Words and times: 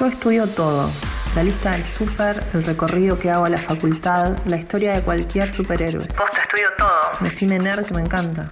Yo 0.00 0.06
estudio 0.06 0.46
todo. 0.46 0.90
La 1.36 1.42
lista 1.42 1.72
del 1.72 1.84
súper, 1.84 2.42
el 2.54 2.64
recorrido 2.64 3.18
que 3.18 3.30
hago 3.30 3.44
a 3.44 3.50
la 3.50 3.58
facultad, 3.58 4.34
la 4.46 4.56
historia 4.56 4.94
de 4.94 5.02
cualquier 5.02 5.50
superhéroe. 5.50 6.06
Posta, 6.06 6.40
estudio 6.40 6.68
todo. 6.78 6.88
Decime 7.20 7.58
nerd 7.58 7.84
que 7.84 7.92
me 7.92 8.00
encanta. 8.00 8.50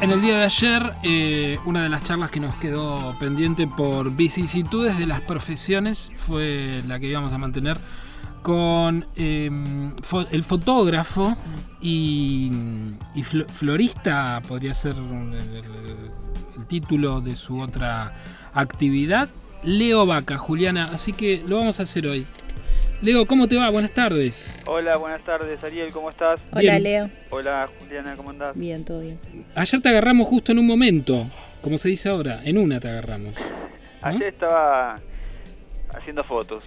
En 0.00 0.10
el 0.10 0.20
día 0.20 0.38
de 0.38 0.44
ayer, 0.46 0.92
eh, 1.04 1.60
una 1.64 1.84
de 1.84 1.88
las 1.90 2.02
charlas 2.02 2.32
que 2.32 2.40
nos 2.40 2.56
quedó 2.56 3.16
pendiente 3.20 3.68
por 3.68 4.10
vicisitudes 4.10 4.98
de 4.98 5.06
las 5.06 5.20
profesiones 5.20 6.10
fue 6.16 6.82
la 6.88 6.98
que 6.98 7.06
íbamos 7.06 7.32
a 7.32 7.38
mantener 7.38 7.78
con 8.46 9.04
eh, 9.16 9.50
fo- 10.02 10.28
el 10.30 10.44
fotógrafo 10.44 11.32
y, 11.80 12.48
y 13.16 13.22
flo- 13.24 13.48
florista, 13.48 14.40
podría 14.46 14.72
ser 14.72 14.94
el, 14.94 15.34
el- 15.34 16.10
el 16.56 16.66
título 16.68 17.20
de 17.20 17.34
su 17.34 17.60
otra 17.60 18.12
actividad, 18.54 19.28
Leo 19.64 20.06
Vaca, 20.06 20.36
Juliana. 20.36 20.90
Así 20.92 21.12
que 21.12 21.42
lo 21.44 21.56
vamos 21.58 21.80
a 21.80 21.82
hacer 21.82 22.06
hoy. 22.06 22.24
Leo, 23.02 23.26
¿cómo 23.26 23.48
te 23.48 23.56
va? 23.56 23.68
Buenas 23.68 23.90
tardes. 23.92 24.62
Hola, 24.68 24.96
buenas 24.96 25.22
tardes, 25.24 25.62
Ariel, 25.64 25.90
¿cómo 25.92 26.10
estás? 26.10 26.38
Hola 26.52 26.60
Bien. 26.60 26.82
Leo. 26.84 27.10
Hola, 27.30 27.68
Juliana, 27.80 28.14
¿cómo 28.16 28.30
andás? 28.30 28.56
Bien, 28.56 28.84
todo 28.84 29.00
bien. 29.00 29.18
Ayer 29.56 29.80
te 29.82 29.88
agarramos 29.88 30.28
justo 30.28 30.52
en 30.52 30.60
un 30.60 30.66
momento, 30.68 31.26
como 31.62 31.78
se 31.78 31.88
dice 31.88 32.10
ahora, 32.10 32.40
en 32.44 32.58
una 32.58 32.78
te 32.78 32.88
agarramos. 32.88 33.34
Ayer 34.02 34.22
estaba 34.22 35.00
haciendo 35.98 36.22
fotos, 36.22 36.62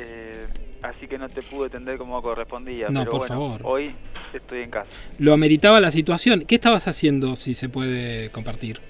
eh, 0.00 0.46
así 0.82 1.06
que 1.08 1.18
no 1.18 1.28
te 1.28 1.42
pude 1.42 1.66
atender 1.66 1.98
como 1.98 2.20
correspondía, 2.22 2.88
No, 2.90 3.00
pero 3.00 3.10
por 3.10 3.20
bueno, 3.20 3.34
favor. 3.34 3.60
hoy 3.64 3.94
estoy 4.32 4.62
en 4.62 4.70
casa. 4.70 4.88
Lo 5.18 5.32
ameritaba 5.32 5.80
la 5.80 5.90
situación. 5.90 6.44
¿Qué 6.46 6.54
estabas 6.56 6.86
haciendo, 6.88 7.36
si 7.36 7.54
se 7.54 7.68
puede 7.68 8.30
compartir? 8.30 8.80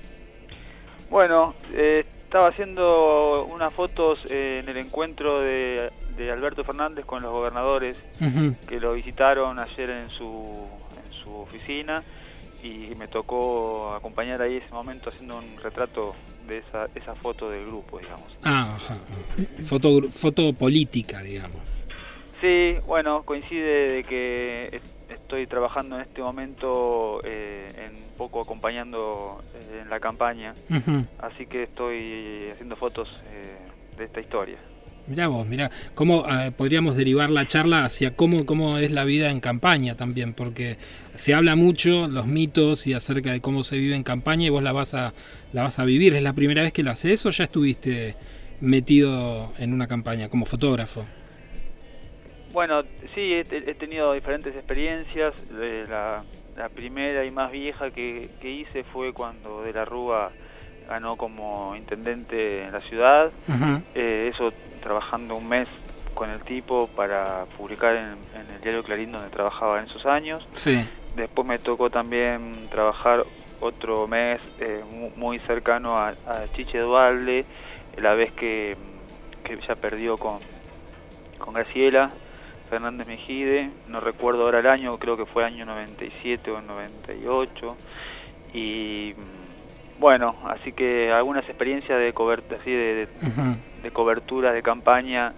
Bueno, 1.11 1.55
eh, 1.73 2.05
estaba 2.25 2.49
haciendo 2.49 3.47
unas 3.47 3.73
fotos 3.73 4.19
eh, 4.31 4.61
en 4.63 4.69
el 4.69 4.77
encuentro 4.77 5.41
de, 5.41 5.91
de 6.17 6.31
Alberto 6.31 6.63
Fernández 6.65 7.07
con 7.07 7.23
los 7.23 7.33
gobernadores 7.33 7.97
que 8.69 8.79
lo 8.81 8.93
visitaron 8.93 9.59
ayer 9.59 9.89
en 9.89 10.11
su, 10.11 10.67
en 11.07 11.25
su 11.25 11.35
oficina 11.35 12.03
y 12.63 12.95
me 12.97 13.09
tocó 13.09 13.95
acompañar 13.95 14.43
ahí 14.43 14.57
ese 14.57 14.73
momento 14.75 15.11
haciendo 15.11 15.39
un 15.39 15.57
retrato 15.63 16.15
de 16.47 16.59
esa, 16.59 16.89
esa 16.95 17.15
foto 17.15 17.51
del 17.51 17.67
grupo, 17.67 17.99
digamos. 17.99 18.37
Ah, 18.43 18.75
ajá. 18.77 18.99
Foto, 19.65 20.03
foto 20.11 20.53
política, 20.53 21.21
digamos. 21.23 21.61
Sí, 22.41 22.77
bueno, 22.87 23.23
coincide 23.25 23.93
de 23.93 24.05
que 24.05 24.69
es- 24.73 24.83
estoy 25.09 25.47
trabajando 25.47 25.97
en 25.97 26.03
este 26.03 26.23
momento 26.23 27.21
eh, 27.25 27.69
en 27.77 27.95
un 27.97 28.11
poco 28.17 28.41
acompañando 28.41 29.43
eh, 29.55 29.81
en 29.83 29.91
la 29.91 29.99
campaña, 30.01 30.55
así 31.19 31.47
que 31.47 31.65
estoy 31.65 32.49
haciendo 32.53 32.77
fotos 32.77 33.09
eh, 33.33 33.59
de 33.97 34.05
esta 34.05 34.21
historia. 34.21 34.59
Mirá 35.09 35.27
vos, 35.29 35.47
mirá, 35.47 35.71
cómo 35.95 36.25
eh, 36.29 36.53
podríamos 36.55 36.95
derivar 36.95 37.31
la 37.31 37.47
charla 37.47 37.87
hacia 37.87 38.15
cómo, 38.15 38.45
cómo 38.45 38.77
es 38.77 38.91
la 38.91 39.05
vida 39.05 39.31
en 39.31 39.41
campaña 39.41 39.97
también, 39.97 40.35
porque 40.35 40.77
se 41.15 41.33
habla 41.33 41.57
mucho 41.57 42.09
los 42.09 42.27
mitos 42.27 42.87
y 42.87 42.93
acerca 42.93 43.33
de 43.33 43.41
cómo 43.41 43.63
se 43.63 43.79
vive 43.79 43.97
en 43.97 44.03
campaña 44.03 44.47
y 44.47 44.51
vos 44.51 44.63
la 44.63 44.73
vas 44.73 44.93
a, 44.93 45.15
la 45.55 45.63
vas 45.63 45.79
a 45.79 45.85
vivir. 45.87 46.15
¿Es 46.15 46.23
la 46.23 46.35
primera 46.35 46.63
vez 46.63 46.75
que 46.75 46.83
lo 46.83 46.91
haces 46.91 47.25
o 47.25 47.31
ya 47.31 47.45
estuviste 47.45 48.17
metido 48.61 49.55
en 49.59 49.73
una 49.73 49.87
campaña 49.87 50.29
como 50.29 50.45
fotógrafo? 50.45 51.07
Bueno, 52.53 52.83
sí, 53.15 53.33
he, 53.33 53.41
he 53.41 53.75
tenido 53.75 54.13
diferentes 54.13 54.55
experiencias. 54.55 55.33
Eh, 55.59 55.87
la, 55.89 56.23
la 56.55 56.69
primera 56.69 57.25
y 57.25 57.31
más 57.31 57.51
vieja 57.51 57.91
que, 57.91 58.29
que 58.41 58.51
hice 58.51 58.85
fue 58.85 59.15
cuando 59.15 59.63
De 59.63 59.73
la 59.73 59.87
Rúa 59.87 60.33
ganó 60.89 61.17
como 61.17 61.77
intendente 61.77 62.65
en 62.65 62.73
la 62.73 62.81
ciudad. 62.81 63.31
Eh, 63.95 64.31
eso 64.35 64.53
trabajando 64.93 65.37
un 65.37 65.47
mes 65.47 65.69
con 66.15 66.31
el 66.31 66.41
tipo 66.41 66.87
para 66.97 67.45
publicar 67.59 67.95
en, 67.95 68.17
en 68.41 68.55
el 68.55 68.61
diario 68.63 68.83
Clarín 68.83 69.13
donde 69.13 69.29
trabajaba 69.29 69.79
en 69.81 69.85
esos 69.85 70.07
años. 70.07 70.47
Sí. 70.55 70.89
Después 71.15 71.47
me 71.47 71.59
tocó 71.59 71.91
también 71.91 72.69
trabajar 72.71 73.25
otro 73.61 74.07
mes 74.09 74.41
eh, 74.61 74.83
mu- 74.91 75.11
muy 75.15 75.39
cercano 75.41 75.99
a, 75.99 76.09
a 76.27 76.45
Chiche 76.55 76.79
Dualde, 76.79 77.45
la 77.99 78.15
vez 78.15 78.33
que, 78.33 78.77
que 79.45 79.59
ya 79.69 79.75
perdió 79.75 80.17
con, 80.17 80.39
con 81.39 81.53
Graciela 81.53 82.11
Fernández 82.71 83.07
Mejide, 83.07 83.71
no 83.89 84.01
recuerdo 84.01 84.45
ahora 84.45 84.61
el 84.61 84.67
año, 84.69 84.97
creo 84.99 85.17
que 85.19 85.27
fue 85.27 85.45
año 85.45 85.67
97 85.67 86.51
o 86.51 86.61
98. 86.63 87.77
Y 88.55 89.15
mm, 89.17 90.01
bueno, 90.01 90.35
así 90.47 90.73
que 90.73 91.13
algunas 91.13 91.45
experiencias 91.49 91.99
de 92.01 92.13
cobertura, 92.13 92.59
así 92.61 92.71
de. 92.73 93.09
De 93.89 93.93
cobertura 93.93 94.53
de 94.53 94.63
campaña 94.63 95.33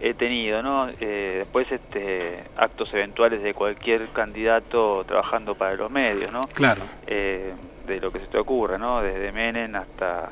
he 0.00 0.14
tenido, 0.14 0.62
¿no? 0.62 0.88
Eh, 1.00 1.36
después 1.38 1.70
este, 1.72 2.44
actos 2.56 2.92
eventuales 2.94 3.42
de 3.42 3.52
cualquier 3.52 4.08
candidato 4.10 5.04
trabajando 5.04 5.56
para 5.56 5.74
los 5.74 5.90
medios, 5.90 6.30
¿no? 6.30 6.42
Claro. 6.54 6.82
Eh, 7.06 7.52
de 7.86 8.00
lo 8.00 8.12
que 8.12 8.20
se 8.20 8.26
te 8.26 8.38
ocurra, 8.38 8.78
¿no? 8.78 9.02
Desde 9.02 9.32
Menem 9.32 9.74
hasta 9.74 10.30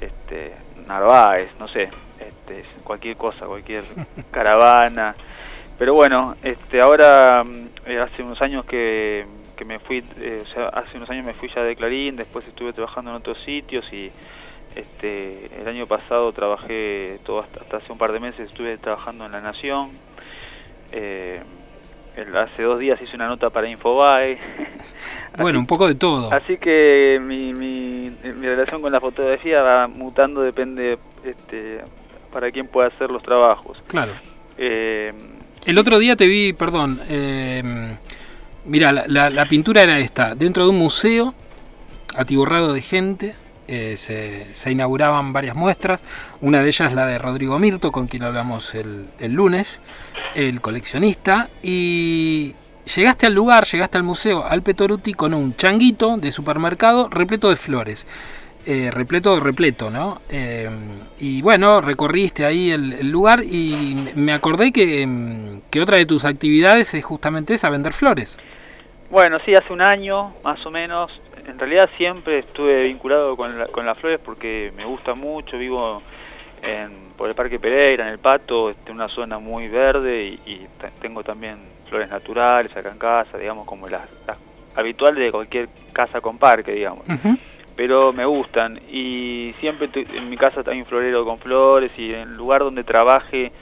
este, 0.00 0.54
Narváez, 0.86 1.50
no 1.58 1.66
sé, 1.66 1.90
este, 2.20 2.64
cualquier 2.84 3.16
cosa, 3.16 3.46
cualquier 3.46 3.82
caravana. 4.30 5.16
Pero 5.76 5.94
bueno, 5.94 6.36
este, 6.42 6.80
ahora 6.80 7.42
mm, 7.42 7.68
eh, 7.86 7.98
hace 7.98 8.22
unos 8.22 8.40
años 8.42 8.64
que, 8.64 9.26
que 9.56 9.64
me 9.64 9.80
fui, 9.80 10.04
eh, 10.18 10.44
o 10.44 10.46
sea, 10.46 10.68
hace 10.68 10.98
unos 10.98 11.10
años 11.10 11.24
me 11.24 11.34
fui 11.34 11.50
ya 11.52 11.64
de 11.64 11.74
Clarín, 11.74 12.14
después 12.14 12.46
estuve 12.46 12.72
trabajando 12.72 13.10
en 13.10 13.16
otros 13.16 13.38
sitios 13.44 13.84
y 13.92 14.12
este, 14.76 15.50
el 15.60 15.68
año 15.68 15.86
pasado 15.86 16.32
trabajé, 16.32 17.18
todo 17.24 17.40
hasta, 17.40 17.60
hasta 17.60 17.76
hace 17.78 17.92
un 17.92 17.98
par 17.98 18.12
de 18.12 18.20
meses 18.20 18.48
estuve 18.48 18.76
trabajando 18.78 19.26
en 19.26 19.32
La 19.32 19.40
Nación. 19.40 19.90
Eh, 20.92 21.40
el- 22.16 22.36
hace 22.36 22.62
dos 22.62 22.78
días 22.80 23.00
hice 23.02 23.16
una 23.16 23.26
nota 23.28 23.50
para 23.50 23.68
Infobae. 23.68 24.38
Bueno, 25.36 25.58
un 25.58 25.66
poco 25.66 25.88
de 25.88 25.96
todo. 25.96 26.32
Así 26.32 26.58
que 26.58 27.18
mi, 27.20 27.52
mi, 27.52 28.08
mi 28.22 28.46
relación 28.46 28.80
con 28.80 28.92
la 28.92 29.00
fotografía 29.00 29.62
va 29.62 29.88
mutando, 29.88 30.42
depende 30.42 30.96
este, 31.24 31.80
para 32.32 32.52
quién 32.52 32.68
pueda 32.68 32.86
hacer 32.86 33.10
los 33.10 33.20
trabajos. 33.20 33.82
Claro. 33.88 34.12
Eh, 34.56 35.12
El 35.66 35.76
otro 35.76 35.98
día 35.98 36.14
te 36.14 36.28
vi, 36.28 36.52
perdón, 36.52 37.00
eh, 37.08 37.96
mira, 38.64 38.92
la, 38.92 39.06
la- 39.08 39.28
la 39.30 39.46
pintura 39.46 39.82
era 39.82 39.98
esta, 39.98 40.36
dentro 40.36 40.62
de 40.62 40.70
un 40.70 40.78
museo, 40.78 41.34
atiborrado 42.14 42.72
de 42.72 42.80
gente, 42.82 43.34
eh, 43.68 43.96
se, 43.96 44.70
inauguraban 44.70 45.32
varias 45.32 45.56
muestras, 45.56 46.02
una 46.40 46.62
de 46.62 46.68
ellas 46.68 46.92
la 46.92 47.06
de 47.06 47.18
Rodrigo 47.18 47.58
Mirto, 47.58 47.92
con 47.92 48.06
quien 48.06 48.22
hablamos 48.24 48.74
el, 48.74 49.06
el 49.18 49.32
lunes, 49.32 49.80
el 50.34 50.60
coleccionista, 50.60 51.48
y 51.62 52.54
llegaste 52.94 53.26
al 53.26 53.34
lugar, 53.34 53.66
llegaste 53.66 53.98
al 53.98 54.04
museo, 54.04 54.44
al 54.44 54.62
Petoruti, 54.62 55.14
con 55.14 55.34
un 55.34 55.56
changuito 55.56 56.16
de 56.16 56.30
supermercado 56.30 57.08
repleto 57.08 57.50
de 57.50 57.56
flores. 57.56 58.06
eh, 58.66 58.90
repleto, 58.90 59.38
repleto, 59.40 59.90
¿no? 59.90 60.20
Eh, 60.28 60.68
y 61.18 61.42
bueno, 61.42 61.80
recorriste 61.80 62.44
ahí 62.46 62.70
el, 62.70 62.94
el 62.94 63.10
lugar 63.10 63.42
y 63.44 64.12
me 64.14 64.32
acordé 64.32 64.72
que, 64.72 65.60
que 65.70 65.80
otra 65.80 65.98
de 65.98 66.06
tus 66.06 66.24
actividades 66.24 66.94
es 66.94 67.04
justamente 67.04 67.54
esa, 67.54 67.68
vender 67.70 67.92
flores. 67.92 68.38
Bueno, 69.10 69.38
sí, 69.44 69.54
hace 69.54 69.72
un 69.72 69.82
año 69.82 70.34
más 70.42 70.64
o 70.66 70.70
menos. 70.70 71.10
En 71.46 71.58
realidad 71.58 71.90
siempre 71.96 72.38
estuve 72.38 72.84
vinculado 72.84 73.36
con, 73.36 73.58
la- 73.58 73.66
con 73.66 73.84
las 73.86 73.98
flores 73.98 74.18
porque 74.24 74.72
me 74.74 74.84
gusta 74.84 75.14
mucho. 75.14 75.58
Vivo 75.58 76.02
en, 76.62 77.12
por 77.16 77.28
el 77.28 77.34
Parque 77.34 77.58
Pereira, 77.60 78.04
en 78.06 78.10
el 78.12 78.18
Pato, 78.18 78.70
este, 78.70 78.90
una 78.92 79.08
zona 79.08 79.38
muy 79.38 79.68
verde 79.68 80.24
y, 80.24 80.50
y 80.50 80.68
te- 80.78 80.92
tengo 81.00 81.22
también 81.22 81.74
flores 81.88 82.08
naturales 82.08 82.74
acá 82.76 82.90
en 82.90 82.98
casa, 82.98 83.36
digamos, 83.38 83.66
como 83.66 83.88
las, 83.88 84.08
las 84.26 84.38
habituales 84.74 85.22
de 85.22 85.30
cualquier 85.32 85.68
casa 85.92 86.20
con 86.20 86.38
parque, 86.38 86.72
digamos. 86.72 87.06
Pero 87.76 88.12
me 88.12 88.24
gustan 88.24 88.80
y 88.88 89.54
siempre 89.60 89.88
tu- 89.88 89.98
en 90.00 90.30
mi 90.30 90.36
casa 90.36 90.62
hay 90.66 90.78
un 90.80 90.86
florero 90.86 91.24
con 91.24 91.38
flores 91.40 91.90
y 91.98 92.14
en 92.14 92.20
el 92.30 92.36
lugar 92.36 92.60
donde 92.62 92.84
trabaje 92.84 93.52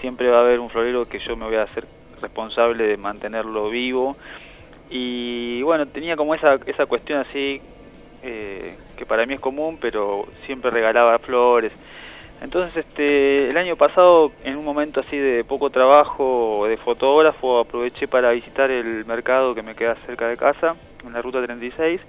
siempre 0.00 0.28
va 0.28 0.38
a 0.38 0.40
haber 0.40 0.58
un 0.58 0.70
florero 0.70 1.06
que 1.06 1.18
yo 1.20 1.36
me 1.36 1.44
voy 1.46 1.56
a 1.56 1.62
hacer 1.64 1.86
responsable 2.20 2.84
de 2.86 2.96
mantenerlo 2.96 3.68
vivo 3.70 4.16
y 4.90 5.62
bueno, 5.62 5.86
tenía 5.86 6.16
como 6.16 6.34
esa, 6.34 6.58
esa 6.66 6.86
cuestión 6.86 7.20
así, 7.20 7.60
eh, 8.22 8.76
que 8.96 9.06
para 9.06 9.26
mí 9.26 9.34
es 9.34 9.40
común, 9.40 9.78
pero 9.80 10.26
siempre 10.46 10.70
regalaba 10.70 11.18
flores. 11.18 11.72
Entonces, 12.40 12.76
este, 12.76 13.48
el 13.48 13.56
año 13.56 13.76
pasado, 13.76 14.32
en 14.44 14.56
un 14.56 14.64
momento 14.64 15.00
así 15.00 15.16
de 15.16 15.44
poco 15.44 15.70
trabajo 15.70 16.66
de 16.68 16.76
fotógrafo, 16.76 17.58
aproveché 17.58 18.06
para 18.06 18.30
visitar 18.30 18.70
el 18.70 19.04
mercado 19.04 19.54
que 19.54 19.62
me 19.62 19.74
queda 19.74 19.96
cerca 20.06 20.28
de 20.28 20.36
casa, 20.36 20.76
en 21.04 21.12
la 21.12 21.20
ruta 21.20 21.42
36, 21.42 22.00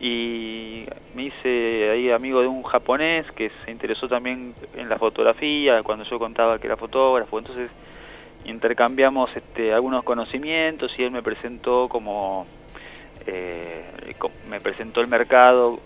y 0.00 0.86
me 1.14 1.24
hice 1.24 1.90
ahí 1.90 2.10
amigo 2.10 2.40
de 2.40 2.48
un 2.48 2.62
japonés 2.62 3.30
que 3.32 3.50
se 3.64 3.70
interesó 3.70 4.08
también 4.08 4.54
en 4.76 4.88
la 4.88 4.98
fotografía, 4.98 5.82
cuando 5.82 6.04
yo 6.04 6.18
contaba 6.18 6.58
que 6.58 6.66
era 6.66 6.76
fotógrafo, 6.76 7.38
entonces 7.38 7.70
intercambiamos 8.44 9.30
este, 9.36 9.72
algunos 9.72 10.04
conocimientos 10.04 10.92
y 10.98 11.04
él 11.04 11.10
me 11.10 11.22
presentó 11.22 11.88
como 11.88 12.46
eh, 13.26 13.84
me 14.48 14.60
presentó 14.60 15.00
el 15.00 15.08
mercado, 15.08 15.80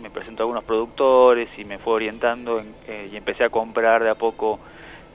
me 0.00 0.10
presentó 0.10 0.42
algunos 0.44 0.64
productores 0.64 1.48
y 1.56 1.64
me 1.64 1.78
fue 1.78 1.94
orientando 1.94 2.62
eh, 2.86 3.08
y 3.12 3.16
empecé 3.16 3.44
a 3.44 3.50
comprar 3.50 4.02
de 4.02 4.10
a 4.10 4.14
poco 4.14 4.60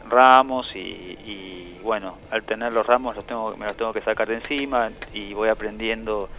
ramos 0.10 0.75
y, 0.75 1.78
bueno, 1.84 2.18
al 2.31 2.44
tener 2.44 2.74
los 2.74 2.86
ramos 2.86 3.16
los 3.16 3.25
tengo, 3.25 3.56
me 3.56 3.66
los 3.66 3.78
tengo 3.78 3.94
que 3.94 4.01
sacar 4.01 4.28
de 4.28 4.36
encima 4.36 4.90
y 5.13 5.34
voy 5.34 5.50
aprendiendo 5.50 6.30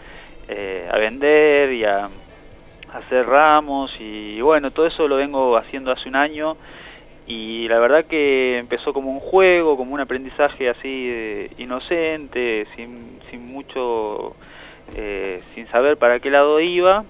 eh, 0.47 0.89
a 0.91 0.97
vender 0.97 1.71
y 1.71 1.85
a, 1.85 2.09
hacer 2.93 3.25
ramos 3.25 3.95
y 3.99 4.41
bueno, 4.41 4.71
todo 4.71 4.85
eso 4.85 5.07
lo 5.07 5.15
vengo 5.15 5.55
haciendo 5.55 5.91
hace 5.91 6.09
un 6.09 6.15
año 6.15 6.57
y 7.31 7.67
la 7.69 7.79
verdad 7.79 8.03
que 8.05 8.57
empezó 8.57 8.91
como 8.91 9.09
un 9.09 9.21
juego, 9.21 9.77
como 9.77 9.93
un 9.93 10.01
aprendizaje 10.01 10.67
así 10.67 11.47
inocente, 11.57 12.65
sin, 12.75 13.19
sin 13.29 13.45
mucho 13.45 14.35
eh, 14.97 15.41
sin 15.55 15.65
saber 15.69 15.95
para 15.95 16.19
qué 16.19 16.29
lado 16.29 16.59
iba, 16.59 17.05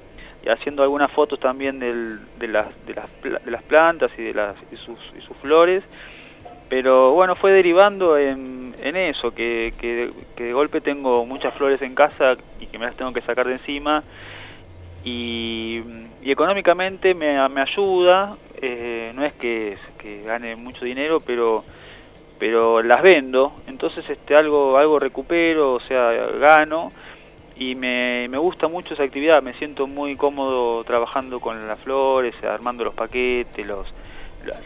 y 0.45 0.49
haciendo 0.49 0.83
algunas 0.83 1.11
fotos 1.11 1.39
también 1.39 1.79
de, 1.79 2.47
las, 2.47 2.67
de, 2.85 2.93
las, 2.93 3.09
de, 3.23 3.51
las, 3.51 3.63
plantas 3.63 4.11
y 4.15 4.21
de, 4.21 4.35
las, 4.35 4.55
sus, 4.85 4.99
sus, 5.25 5.35
flores, 5.37 5.83
pero 6.69 7.13
bueno, 7.13 7.35
fue 7.35 7.51
derivando 7.51 8.15
en, 8.19 8.75
eso, 8.83 9.33
que, 9.33 9.73
que, 9.79 10.11
de 10.35 10.53
golpe 10.53 10.81
tengo 10.81 11.25
muchas 11.25 11.55
flores 11.55 11.81
en 11.81 11.95
casa 11.95 12.37
y 12.59 12.67
que 12.67 12.77
me 12.77 12.85
las 12.85 12.95
tengo 12.95 13.11
que 13.11 13.21
sacar 13.21 13.47
de 13.47 13.53
encima, 13.53 14.03
y, 15.03 15.81
económicamente 16.23 17.15
me, 17.15 17.49
me 17.49 17.61
ayuda, 17.61 18.37
eh, 18.61 19.11
no 19.15 19.25
es 19.25 19.33
que, 19.33 19.77
gane 20.25 20.55
mucho 20.55 20.85
dinero, 20.85 21.19
pero 21.19 21.63
pero 22.39 22.81
las 22.81 23.03
vendo, 23.03 23.53
entonces 23.67 24.09
este 24.09 24.35
algo 24.35 24.77
algo 24.77 24.99
recupero, 24.99 25.73
o 25.73 25.79
sea, 25.79 26.11
gano. 26.39 26.91
Y 27.55 27.75
me, 27.75 28.27
me, 28.29 28.39
gusta 28.39 28.67
mucho 28.67 28.95
esa 28.95 29.03
actividad, 29.03 29.43
me 29.43 29.53
siento 29.53 29.85
muy 29.85 30.15
cómodo 30.15 30.83
trabajando 30.83 31.39
con 31.39 31.67
las 31.67 31.79
flores, 31.79 32.33
armando 32.43 32.83
los 32.83 32.95
paquetes, 32.95 33.67
los 33.67 33.93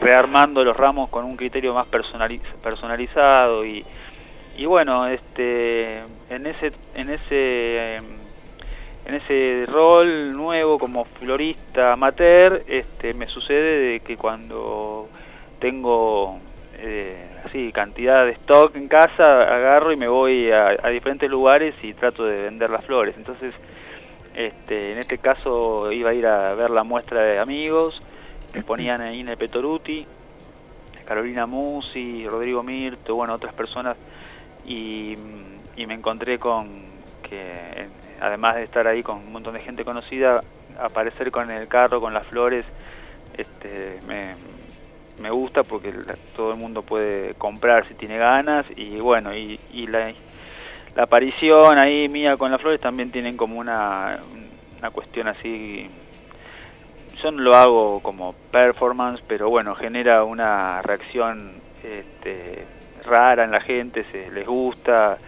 rearmando 0.00 0.64
los 0.64 0.74
ramos 0.74 1.10
con 1.10 1.24
un 1.26 1.36
criterio 1.36 1.74
más 1.74 1.86
personalizado. 1.86 3.66
Y, 3.66 3.84
y 4.56 4.64
bueno, 4.64 5.06
este 5.06 5.98
en 6.30 6.46
ese 6.46 6.72
en 6.94 7.10
ese 7.10 8.00
en 9.06 9.14
ese 9.14 9.66
rol 9.66 10.32
nuevo 10.32 10.78
como 10.78 11.04
florista 11.04 11.92
amateur, 11.92 12.64
este 12.66 13.14
me 13.14 13.26
sucede 13.26 13.92
de 13.92 14.00
que 14.00 14.16
cuando 14.16 15.08
tengo 15.60 16.40
eh, 16.78 17.24
así 17.44 17.70
cantidad 17.72 18.26
de 18.26 18.32
stock 18.32 18.74
en 18.74 18.88
casa, 18.88 19.42
agarro 19.42 19.92
y 19.92 19.96
me 19.96 20.08
voy 20.08 20.50
a, 20.50 20.76
diferentes 20.90 21.30
lugares 21.30 21.74
y 21.82 21.94
trato 21.94 22.24
de 22.24 22.42
vender 22.42 22.68
las 22.68 22.84
flores. 22.84 23.14
Entonces, 23.16 23.54
este, 24.34 24.92
en 24.92 24.98
este 24.98 25.18
caso 25.18 25.92
iba 25.92 26.10
a 26.10 26.14
ir 26.14 26.26
a 26.26 26.54
ver 26.54 26.70
la 26.70 26.82
muestra 26.82 27.22
de 27.22 27.38
amigos 27.38 28.02
que 28.52 28.62
ponían 28.62 29.00
ahí 29.00 29.20
en 29.20 29.36
Petoruti, 29.36 30.04
Carolina 31.06 31.46
Musi, 31.46 32.26
Rodrigo 32.26 32.64
Mirto, 32.64 33.14
bueno, 33.14 33.34
otras 33.34 33.54
personas, 33.54 33.96
y 34.66 35.16
me 35.76 35.94
encontré 35.94 36.40
con 36.40 36.86
que, 37.22 37.86
además 38.20 38.56
de 38.56 38.64
estar 38.64 38.86
ahí 38.86 39.02
con 39.02 39.18
un 39.18 39.32
montón 39.32 39.54
de 39.54 39.60
gente 39.60 39.84
conocida, 39.84 40.42
aparecer 40.78 41.30
con 41.30 41.50
el 41.50 41.68
carro, 41.68 42.00
con 42.00 42.14
las 42.14 42.26
flores, 42.26 42.64
este, 43.36 44.00
me, 44.06 44.34
me 45.20 45.30
gusta 45.30 45.62
porque 45.62 45.92
todo 46.34 46.52
el 46.52 46.58
mundo 46.58 46.82
puede 46.82 47.34
comprar 47.34 47.86
si 47.88 47.94
tiene 47.94 48.18
ganas 48.18 48.66
y 48.76 48.98
bueno, 49.00 49.34
y, 49.34 49.58
la, 49.86 50.12
aparición 50.96 51.78
ahí 51.78 52.08
mía 52.08 52.36
con 52.36 52.50
las 52.50 52.60
flores 52.60 52.80
también 52.80 53.10
tienen 53.10 53.36
como 53.36 53.58
una, 53.58 54.18
una 54.78 54.90
cuestión 54.90 55.28
así, 55.28 55.90
yo 57.22 57.30
no 57.30 57.42
lo 57.42 57.56
hago 57.56 58.00
como 58.00 58.34
performance, 58.50 59.22
pero 59.26 59.50
bueno, 59.50 59.74
genera 59.74 60.24
una 60.24 60.82
reacción 60.82 61.52
este, 61.82 62.64
rara 63.04 63.44
en 63.44 63.50
la 63.50 63.60
gente, 63.60 64.04
se 64.10 64.30
les 64.30 64.46
gusta, 64.46 65.18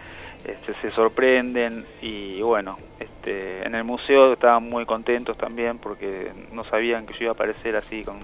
este, 0.45 0.73
se 0.81 0.91
sorprenden 0.91 1.85
y 2.01 2.41
bueno, 2.41 2.77
este, 2.99 3.65
en 3.65 3.75
el 3.75 3.83
museo 3.83 4.33
estaban 4.33 4.63
muy 4.63 4.85
contentos 4.85 5.37
también 5.37 5.77
porque 5.77 6.31
no 6.51 6.63
sabían 6.65 7.05
que 7.05 7.13
yo 7.13 7.19
iba 7.21 7.31
a 7.31 7.33
aparecer 7.33 7.75
así 7.75 8.03
con 8.03 8.19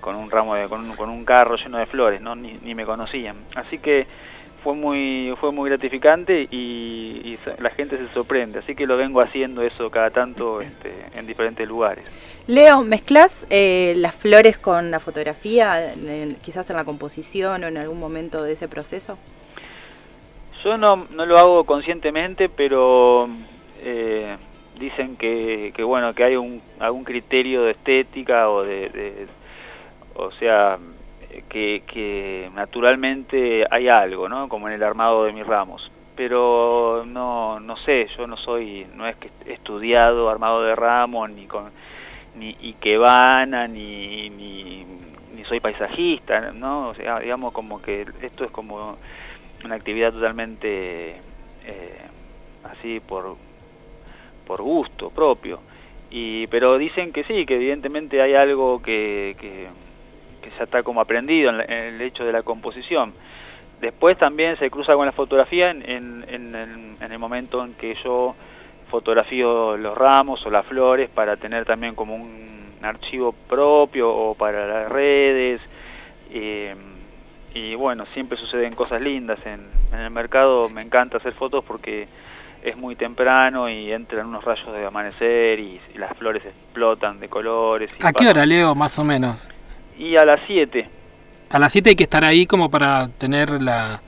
con 0.00 0.16
un 0.16 0.30
ramo 0.30 0.54
de, 0.54 0.68
con, 0.68 0.90
un, 0.90 0.96
con 0.96 1.10
un 1.10 1.24
carro 1.24 1.56
lleno 1.56 1.78
de 1.78 1.86
flores, 1.86 2.20
¿no? 2.20 2.34
Ni, 2.34 2.54
ni, 2.62 2.74
me 2.74 2.84
conocían. 2.84 3.36
Así 3.54 3.78
que 3.78 4.06
fue 4.62 4.74
muy, 4.74 5.34
fue 5.40 5.52
muy 5.52 5.70
gratificante 5.70 6.48
y, 6.50 7.38
la 7.58 7.70
gente 7.70 7.96
se 7.96 8.12
sorprende. 8.12 8.58
Así 8.58 8.74
que 8.74 8.86
lo 8.86 8.96
vengo 8.96 9.20
haciendo 9.20 9.62
eso 9.62 9.90
cada 9.90 10.10
tanto 10.10 10.60
este, 10.60 10.92
en 11.14 11.26
diferentes 11.26 11.66
lugares. 11.66 12.04
Leo, 12.46 12.82
¿mezclas 12.82 13.46
eh, 13.50 13.94
las 13.96 14.14
flores 14.14 14.58
con 14.58 14.90
la 14.90 15.00
fotografía, 15.00 15.94
quizás 16.42 16.68
en 16.70 16.76
la 16.76 16.84
composición 16.84 17.64
o 17.64 17.68
en 17.68 17.76
algún 17.76 17.98
momento 17.98 18.42
de 18.42 18.52
ese 18.52 18.68
proceso? 18.68 19.18
Yo 20.64 20.76
no, 20.76 21.06
no 21.10 21.26
lo 21.26 21.38
hago 21.38 21.64
conscientemente, 21.64 22.48
pero 22.48 23.28
eh, 23.82 24.36
dicen 24.78 25.16
que, 25.16 25.72
que, 25.74 25.82
bueno 25.82 26.14
que 26.14 26.24
hay 26.24 26.36
un, 26.36 26.60
algún 26.78 27.04
criterio 27.04 27.62
de 27.62 27.72
estética 27.72 28.50
o 28.50 28.62
de 28.62 29.28
o 30.14 30.30
sea, 30.32 30.78
que, 31.48 32.50
naturalmente 32.54 33.66
hay 33.70 33.88
algo, 33.88 34.28
¿no? 34.28 34.48
Como 34.48 34.68
en 34.68 34.74
el 34.74 34.82
armado 34.82 35.24
de 35.24 35.32
mis 35.32 35.46
ramos. 35.46 35.90
Pero 36.16 37.04
no, 37.06 37.60
no 37.60 37.76
sé, 37.78 38.08
yo 38.16 38.26
no 38.26 38.36
soy, 38.36 38.86
no 38.94 39.06
es 39.06 39.16
que 39.16 39.30
estudiado 39.46 40.28
armado 40.28 40.62
de 40.62 40.76
ramos, 40.76 41.30
ni 41.30 41.46
con, 41.46 41.70
ni 42.36 42.56
Ikebana, 42.60 43.66
ni, 43.66 44.28
ni, 44.30 44.84
ni 45.34 45.44
soy 45.44 45.60
paisajista, 45.60 46.52
¿no? 46.52 46.88
O 46.88 46.94
sea, 46.94 47.20
digamos 47.20 47.52
como 47.52 47.80
que 47.80 48.06
esto 48.20 48.44
es 48.44 48.50
como 48.50 48.98
una 49.64 49.74
actividad 49.74 50.12
totalmente 50.12 51.16
eh, 51.66 52.00
así 52.64 53.00
por, 53.00 53.36
por 54.46 54.62
gusto 54.62 55.10
propio. 55.10 55.60
Y, 56.10 56.46
pero 56.48 56.76
dicen 56.78 57.12
que 57.12 57.24
sí, 57.24 57.46
que 57.46 57.54
evidentemente 57.56 58.20
hay 58.20 58.34
algo 58.34 58.82
que, 58.82 59.36
que 59.40 59.68
que 60.40 60.50
ya 60.50 60.64
está 60.64 60.82
como 60.82 61.00
aprendido 61.00 61.50
en, 61.50 61.70
el 61.70 62.00
hecho 62.00 62.24
de 62.24 62.32
la 62.32 62.42
composición. 62.42 63.12
Después 63.80 64.18
también 64.18 64.56
se 64.58 64.70
cruza 64.70 64.94
con 64.94 65.06
la 65.06 65.12
fotografía 65.12 65.70
en, 65.70 65.82
en, 66.28 66.96
el 67.00 67.18
momento 67.18 67.64
en 67.64 67.74
que 67.74 67.94
yo 68.04 68.34
fotografío 68.90 69.76
los 69.76 69.96
ramos 69.96 70.44
o 70.44 70.50
las 70.50 70.66
flores 70.66 71.08
para 71.08 71.36
tener 71.36 71.64
también 71.64 71.94
como 71.94 72.14
un 72.14 72.70
archivo 72.82 73.32
propio 73.32 74.10
o 74.10 74.34
para 74.34 74.66
las 74.66 74.90
redes. 74.90 75.60
Eh, 76.30 76.74
y 77.54 77.74
bueno, 77.74 78.04
siempre 78.14 78.38
suceden 78.38 78.74
cosas 78.74 79.00
lindas. 79.00 79.38
En, 79.44 79.68
el 79.98 80.10
mercado 80.10 80.68
me 80.68 80.82
encanta 80.82 81.16
hacer 81.16 81.34
fotos 81.34 81.64
porque 81.64 82.06
es 82.62 82.76
muy 82.76 82.94
temprano 82.94 83.68
y 83.68 83.90
entran 83.92 84.26
unos 84.26 84.44
rayos 84.44 84.72
de 84.72 84.86
amanecer 84.86 85.58
y, 85.58 85.80
las 85.94 86.16
flores 86.16 86.44
explotan 86.44 87.20
de 87.20 87.28
colores. 87.28 87.90
¿A 88.00 88.12
qué 88.12 88.28
hora, 88.28 88.46
Leo, 88.46 88.74
más 88.74 88.98
o 88.98 89.04
menos? 89.04 89.48
y 90.00 90.16
a 90.16 90.24
las 90.24 90.40
7. 90.46 90.88
A 91.50 91.58
las 91.58 91.72
7 91.72 91.90
hay 91.90 91.96
que 91.96 92.04
estar 92.04 92.24
ahí 92.24 92.46
como 92.46 92.70
para 92.70 93.08
tener 93.18 93.60
la, 93.60 94.00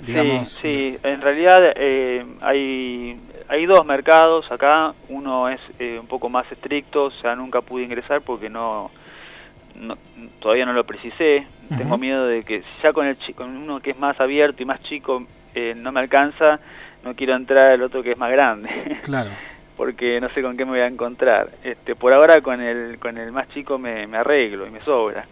digamos... 0.00 0.48
Sí, 0.62 0.96
en 1.02 1.20
realidad 1.20 1.72
eh, 1.76 2.24
hay, 2.40 3.20
hay 3.48 3.66
dos 3.66 3.84
mercados 3.84 4.50
acá, 4.52 4.94
uno 5.08 5.48
es 5.48 5.60
eh, 5.80 5.98
un 6.00 6.06
poco 6.06 6.28
más 6.28 6.50
estricto, 6.52 7.06
o 7.06 7.10
sea, 7.10 7.34
nunca 7.34 7.62
pude 7.62 7.82
ingresar 7.82 8.20
porque 8.20 8.48
no, 8.48 8.92
todavía 10.40 10.66
no 10.66 10.72
lo 10.72 10.84
precisé, 10.84 11.46
tengo 11.68 11.98
miedo 11.98 12.26
de 12.26 12.42
que 12.42 12.62
ya 12.82 12.92
con, 12.92 13.06
el, 13.06 13.16
con 13.34 13.56
uno 13.56 13.80
que 13.80 13.90
es 13.90 13.98
más 13.98 14.20
abierto 14.20 14.62
y 14.62 14.66
más 14.66 14.82
chico 14.82 15.24
eh, 15.54 15.74
no 15.76 15.92
me 15.92 16.00
alcanza, 16.00 16.60
no 17.02 17.14
quiero 17.14 17.34
entrar 17.34 17.72
al 17.72 17.82
otro 17.82 18.02
que 18.02 18.12
es 18.12 18.18
más 18.18 18.30
grande. 18.30 18.98
Claro. 19.02 19.30
porque 19.76 20.20
no 20.20 20.28
sé 20.30 20.40
con 20.40 20.56
qué 20.56 20.64
me 20.64 20.72
voy 20.72 20.80
a 20.80 20.86
encontrar. 20.86 21.48
Este, 21.62 21.94
por 21.94 22.12
ahora 22.12 22.40
con 22.40 22.60
el, 22.60 22.98
con 22.98 23.18
el 23.18 23.32
más 23.32 23.48
chico 23.48 23.78
me, 23.78 24.06
me 24.06 24.18
arreglo 24.18 24.66
y 24.66 24.70
me 24.70 24.80
sobra. 24.80 25.26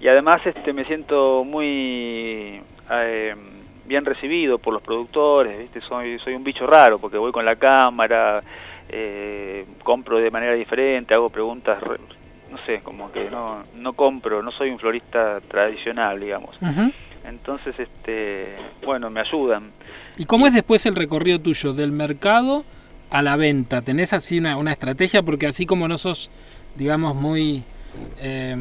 Y 0.00 0.08
además 0.08 0.46
este, 0.46 0.72
me 0.72 0.84
siento 0.84 1.44
muy 1.44 2.62
eh, 2.90 3.34
bien 3.84 4.04
recibido 4.04 4.58
por 4.58 4.72
los 4.72 4.82
productores, 4.82 5.58
¿viste? 5.58 5.80
Soy, 5.80 6.18
soy 6.18 6.34
un 6.34 6.44
bicho 6.44 6.66
raro 6.66 6.98
porque 6.98 7.18
voy 7.18 7.32
con 7.32 7.44
la 7.44 7.56
cámara, 7.56 8.42
eh, 8.88 9.66
compro 9.82 10.18
de 10.18 10.30
manera 10.30 10.54
diferente, 10.54 11.12
hago 11.12 11.28
preguntas, 11.28 11.82
no 12.50 12.58
sé, 12.66 12.80
como 12.80 13.12
que 13.12 13.30
no, 13.30 13.62
no 13.76 13.92
compro, 13.92 14.42
no 14.42 14.50
soy 14.50 14.70
un 14.70 14.78
florista 14.78 15.40
tradicional, 15.40 16.20
digamos. 16.20 16.58
Entonces, 17.24 17.78
este, 17.78 18.56
bueno, 18.84 19.10
me 19.10 19.20
ayudan. 19.20 19.70
¿Y 20.16 20.24
cómo 20.24 20.46
es 20.46 20.54
después 20.54 20.84
el 20.86 20.96
recorrido 20.96 21.40
tuyo 21.40 21.72
del 21.72 21.92
mercado? 21.92 22.64
a 23.10 23.22
la 23.22 23.36
venta? 23.36 23.82
¿Tenés 23.82 24.12
así 24.12 24.38
una, 24.38 24.56
una 24.56 24.72
estrategia? 24.72 25.22
Porque 25.22 25.46
así 25.46 25.66
como 25.66 25.88
no 25.88 25.98
sos, 25.98 26.30
digamos, 26.76 27.14
muy 27.14 27.64
eh, 28.22 28.56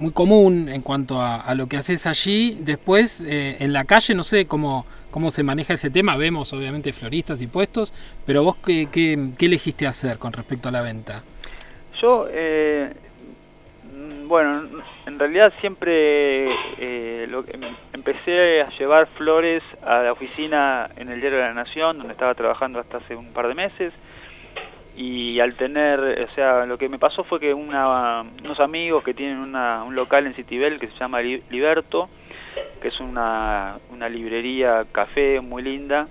muy 0.00 0.10
común 0.10 0.68
en 0.68 0.82
cuanto 0.82 1.20
a, 1.20 1.54
lo 1.54 1.68
que 1.68 1.76
haces 1.76 2.06
allí. 2.06 2.58
Después, 2.60 3.20
eh, 3.20 3.56
en 3.60 3.72
la 3.72 3.84
calle, 3.84 4.14
no 4.14 4.24
sé 4.24 4.46
cómo, 4.46 4.84
cómo 5.10 5.30
se 5.30 5.42
maneja 5.42 5.74
ese 5.74 5.90
tema. 5.90 6.16
Vemos, 6.16 6.52
obviamente, 6.52 6.92
floristas 6.92 7.40
y 7.40 7.46
puestos, 7.46 7.92
pero 8.26 8.42
vos, 8.42 8.56
¿qué, 8.64 8.88
qué, 8.90 9.46
elegiste 9.46 9.86
hacer 9.86 10.18
con 10.18 10.32
respecto 10.32 10.68
a 10.68 10.72
la 10.72 10.82
venta? 10.82 11.22
Yo, 12.00 12.26
eh, 12.28 12.92
bueno, 14.28 14.82
en 15.06 15.18
realidad 15.18 15.52
siempre 15.60 16.48
lo, 17.28 17.44
empecé 17.92 18.62
a 18.62 18.70
llevar 18.70 19.06
flores 19.16 19.62
a 19.82 20.02
la 20.02 20.12
oficina 20.12 20.90
en 20.96 21.08
el 21.08 21.20
Diario 21.20 21.38
de 21.38 21.44
la 21.44 21.54
Nación, 21.54 21.98
donde 21.98 22.12
estaba 22.12 22.34
trabajando 22.34 22.78
hasta 22.80 22.98
hace 22.98 23.16
un 23.16 23.32
par 23.32 23.48
de 23.48 23.54
meses 23.54 23.92
y 24.96 25.40
al 25.40 25.54
tener, 25.54 26.00
o 26.00 26.34
sea, 26.34 26.66
lo 26.66 26.76
que 26.76 26.88
me 26.88 26.98
pasó 26.98 27.24
fue 27.24 27.40
que 27.40 27.54
unos 27.54 28.60
amigos 28.60 29.02
que 29.02 29.14
tienen 29.14 29.38
un 29.38 29.94
local 29.94 30.26
en 30.26 30.34
Citibel 30.34 30.78
que 30.78 30.88
se 30.88 30.98
llama 30.98 31.22
Liberto, 31.22 32.10
que 32.80 32.88
es 32.88 33.00
una, 33.00 33.78
una 33.90 34.08
librería 34.08 34.84
café 34.92 35.40
muy 35.40 35.62
linda, 35.62 36.08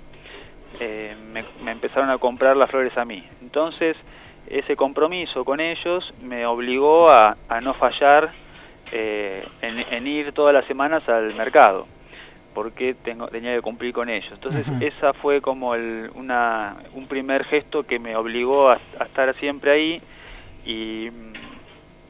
eh, 0.80 1.16
me, 1.32 1.72
empezaron 1.72 2.10
a 2.10 2.18
comprar 2.18 2.58
las 2.58 2.72
flores 2.72 2.98
a 2.98 3.06
mí. 3.06 3.24
Entonces, 3.42 3.96
ese 4.48 4.76
compromiso 4.76 5.46
con 5.46 5.60
ellos 5.60 6.14
me 6.22 6.46
obligó 6.46 7.10
a, 7.10 7.38
a 7.48 7.62
no 7.62 7.74
fallar 7.74 8.32
eh, 8.92 9.48
en, 9.62 9.80
en 9.90 10.08
ir 10.08 10.34
todas 10.34 10.54
las 10.54 10.66
semanas 10.66 11.08
al 11.08 11.34
mercado 11.36 11.88
porque 12.54 12.94
tengo, 12.94 13.28
tenía 13.28 13.56
que 13.56 13.62
cumplir 13.62 13.94
con 13.94 14.10
ellos. 14.10 14.32
Entonces 14.32 14.66
esa 14.82 15.14
fue 15.14 15.42
como 15.42 15.76
el, 15.76 16.12
una, 16.16 16.78
un 16.94 17.08
primer 17.08 17.46
gesto 17.46 17.84
que 17.84 18.00
me 18.00 18.16
obligó 18.16 18.70
a, 18.70 18.80
estar 19.06 19.34
siempre 19.36 19.72
ahí 19.72 20.02
y, 20.66 21.10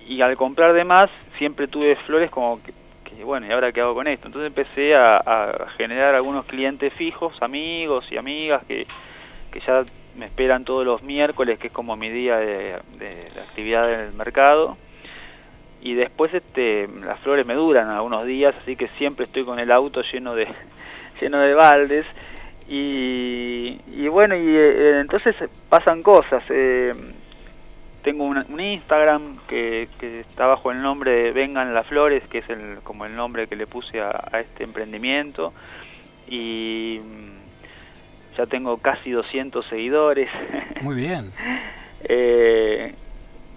y, 0.07 0.21
al 0.21 0.35
comprar 0.35 0.73
de 0.73 0.83
más 0.83 1.09
siempre 1.38 1.67
tuve 1.67 1.95
flores 2.07 2.29
como 2.29 2.59
que, 2.63 3.23
bueno, 3.23 3.45
¿y 3.45 3.51
ahora 3.51 3.71
qué 3.71 3.81
hago 3.81 3.93
con 3.93 4.07
esto? 4.07 4.27
Entonces 4.27 4.47
empecé 4.47 4.95
a, 4.95 5.67
generar 5.77 6.15
algunos 6.15 6.45
clientes 6.45 6.91
fijos, 6.93 7.39
amigos 7.41 8.05
y 8.11 8.17
amigas 8.17 8.63
que, 8.67 8.88
que 9.51 9.59
ya 9.59 9.85
me 10.17 10.25
esperan 10.25 10.65
todos 10.65 10.85
los 10.85 11.03
miércoles, 11.03 11.59
que 11.59 11.67
es 11.67 11.73
como 11.73 11.95
mi 11.95 12.09
día 12.09 12.37
de, 12.37 12.77
de 12.97 13.09
actividad 13.41 13.91
en 13.93 13.99
el 14.01 14.13
mercado. 14.13 14.77
Y 15.81 15.95
después 15.95 16.33
este 16.33 16.87
las 17.03 17.19
flores 17.21 17.45
me 17.45 17.55
duran 17.55 17.89
algunos 17.89 18.25
días 18.25 18.53
así 18.61 18.75
que 18.75 18.87
siempre 18.99 19.25
estoy 19.25 19.43
con 19.43 19.59
el 19.59 19.71
auto 19.71 20.03
lleno 20.03 20.35
de 20.35 20.47
lleno 21.21 21.39
de 21.39 21.53
baldes. 21.53 22.05
Y, 22.69 23.81
y 23.87 24.07
bueno 24.07 24.35
y 24.35 24.47
eh, 24.47 24.99
entonces 24.99 25.35
pasan 25.69 26.03
cosas. 26.03 26.43
Eh, 26.49 26.93
tengo 28.03 28.23
un 28.23 28.59
Instagram 28.59 29.37
que, 29.47 29.87
que, 29.99 30.21
está 30.21 30.47
bajo 30.47 30.71
el 30.71 30.81
nombre 30.81 31.11
de 31.11 31.31
Vengan 31.31 31.73
las 31.73 31.85
Flores, 31.87 32.27
que 32.27 32.39
es 32.39 32.49
el, 32.49 32.79
como 32.83 33.05
el 33.05 33.15
nombre 33.15 33.47
que 33.47 33.55
le 33.55 33.67
puse 33.67 34.01
a, 34.01 34.39
este 34.39 34.63
emprendimiento. 34.63 35.53
Y 36.27 36.99
ya 38.38 38.45
tengo 38.45 38.77
casi 38.77 39.11
200 39.11 39.65
seguidores. 39.65 40.29
Muy 40.81 40.95
bien. 40.95 41.31
eh, 42.03 42.95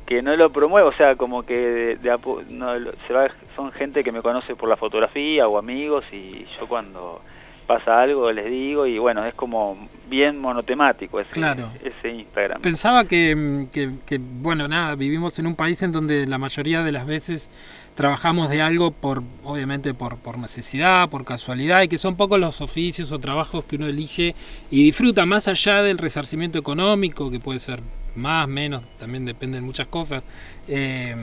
que 0.07 0.23
no 0.23 0.37
lo 0.37 0.53
promuevo, 0.53 0.89
o 0.89 0.93
sea, 0.93 1.17
como 1.17 1.45
que 1.45 1.97
de, 2.01 2.19
no, 2.51 2.75
se 3.07 3.13
va, 3.13 3.29
son 3.57 3.73
gente 3.73 4.05
que 4.05 4.13
me 4.13 4.21
conoce 4.21 4.55
por 4.55 4.69
la 4.69 4.77
fotografía 4.77 5.49
o 5.49 5.59
amigos 5.59 6.05
y 6.13 6.47
yo 6.59 6.69
cuando 6.69 7.23
pasa 7.67 8.03
algo 8.03 8.31
les 8.31 8.51
digo 8.51 8.87
y 8.87 8.99
bueno, 8.99 9.25
es 9.25 9.35
como 9.35 9.89
bien 10.09 10.39
monotemático 10.39 11.19
ese, 11.19 11.41
ese 11.83 12.11
Instagram. 12.11 12.61
Pensaba 12.61 13.07
que, 13.07 13.67
que, 13.73 13.93
que, 14.05 14.19
bueno, 14.21 14.69
nada, 14.69 14.95
vivimos 14.95 15.39
en 15.39 15.47
un 15.47 15.57
país 15.57 15.83
en 15.83 15.91
donde 15.91 16.27
la 16.27 16.37
mayoría 16.37 16.83
de 16.83 16.93
las 16.93 17.07
veces 17.07 17.49
trabajamos 17.95 18.51
de 18.51 18.61
algo 18.61 18.91
por, 18.91 19.23
obviamente, 19.45 19.95
por, 19.95 20.17
por 20.17 20.39
necesidad, 20.39 21.09
por 21.09 21.25
casualidad, 21.25 21.83
y 21.83 21.89
que 21.89 21.99
son 21.99 22.17
pocos 22.17 22.39
los 22.39 22.61
oficios 22.61 23.13
o 23.13 23.19
trabajos 23.19 23.65
que 23.65 23.77
uno 23.77 23.87
elige 23.87 24.35
y 24.71 24.85
disfruta 24.85 25.27
más 25.27 25.49
allá 25.49 25.83
del 25.83 25.99
resarcimiento 25.99 26.59
económico, 26.59 27.31
que 27.31 27.41
puede 27.41 27.59
ser 27.59 27.81
más, 28.17 28.49
menos, 28.49 28.83
también 28.99 29.25
depende 29.25 29.59
de 29.59 29.63
muchas 29.63 29.87
cosas. 29.87 30.23
Eh, 30.69 31.15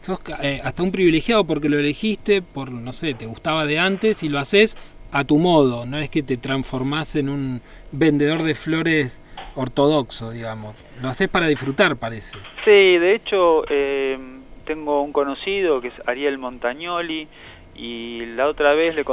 sos 0.00 0.20
eh, 0.42 0.60
hasta 0.62 0.82
un 0.82 0.92
privilegiado 0.92 1.44
porque 1.44 1.68
lo 1.68 1.78
elegiste, 1.78 2.42
por, 2.42 2.70
no 2.70 2.92
sé, 2.92 3.14
te 3.14 3.26
gustaba 3.26 3.66
de 3.66 3.78
antes 3.78 4.22
y 4.22 4.28
lo 4.28 4.38
haces 4.38 4.76
a 5.10 5.24
tu 5.24 5.38
modo, 5.38 5.86
no 5.86 5.98
es 5.98 6.10
que 6.10 6.24
te 6.24 6.36
transformás 6.36 7.14
en 7.14 7.28
un 7.28 7.62
vendedor 7.92 8.42
de 8.42 8.54
flores 8.54 9.20
ortodoxo, 9.54 10.32
digamos. 10.32 10.74
Lo 11.00 11.08
haces 11.08 11.28
para 11.28 11.46
disfrutar, 11.46 11.96
parece. 11.96 12.36
Sí, 12.64 12.98
de 12.98 13.14
hecho, 13.14 13.64
eh, 13.70 14.18
tengo 14.64 15.02
un 15.02 15.12
conocido 15.12 15.80
que 15.80 15.88
es 15.88 15.94
Ariel 16.06 16.38
Montagnoli 16.38 17.28
y 17.74 18.26
la 18.34 18.48
otra 18.48 18.74
vez 18.74 18.94
le, 18.94 19.04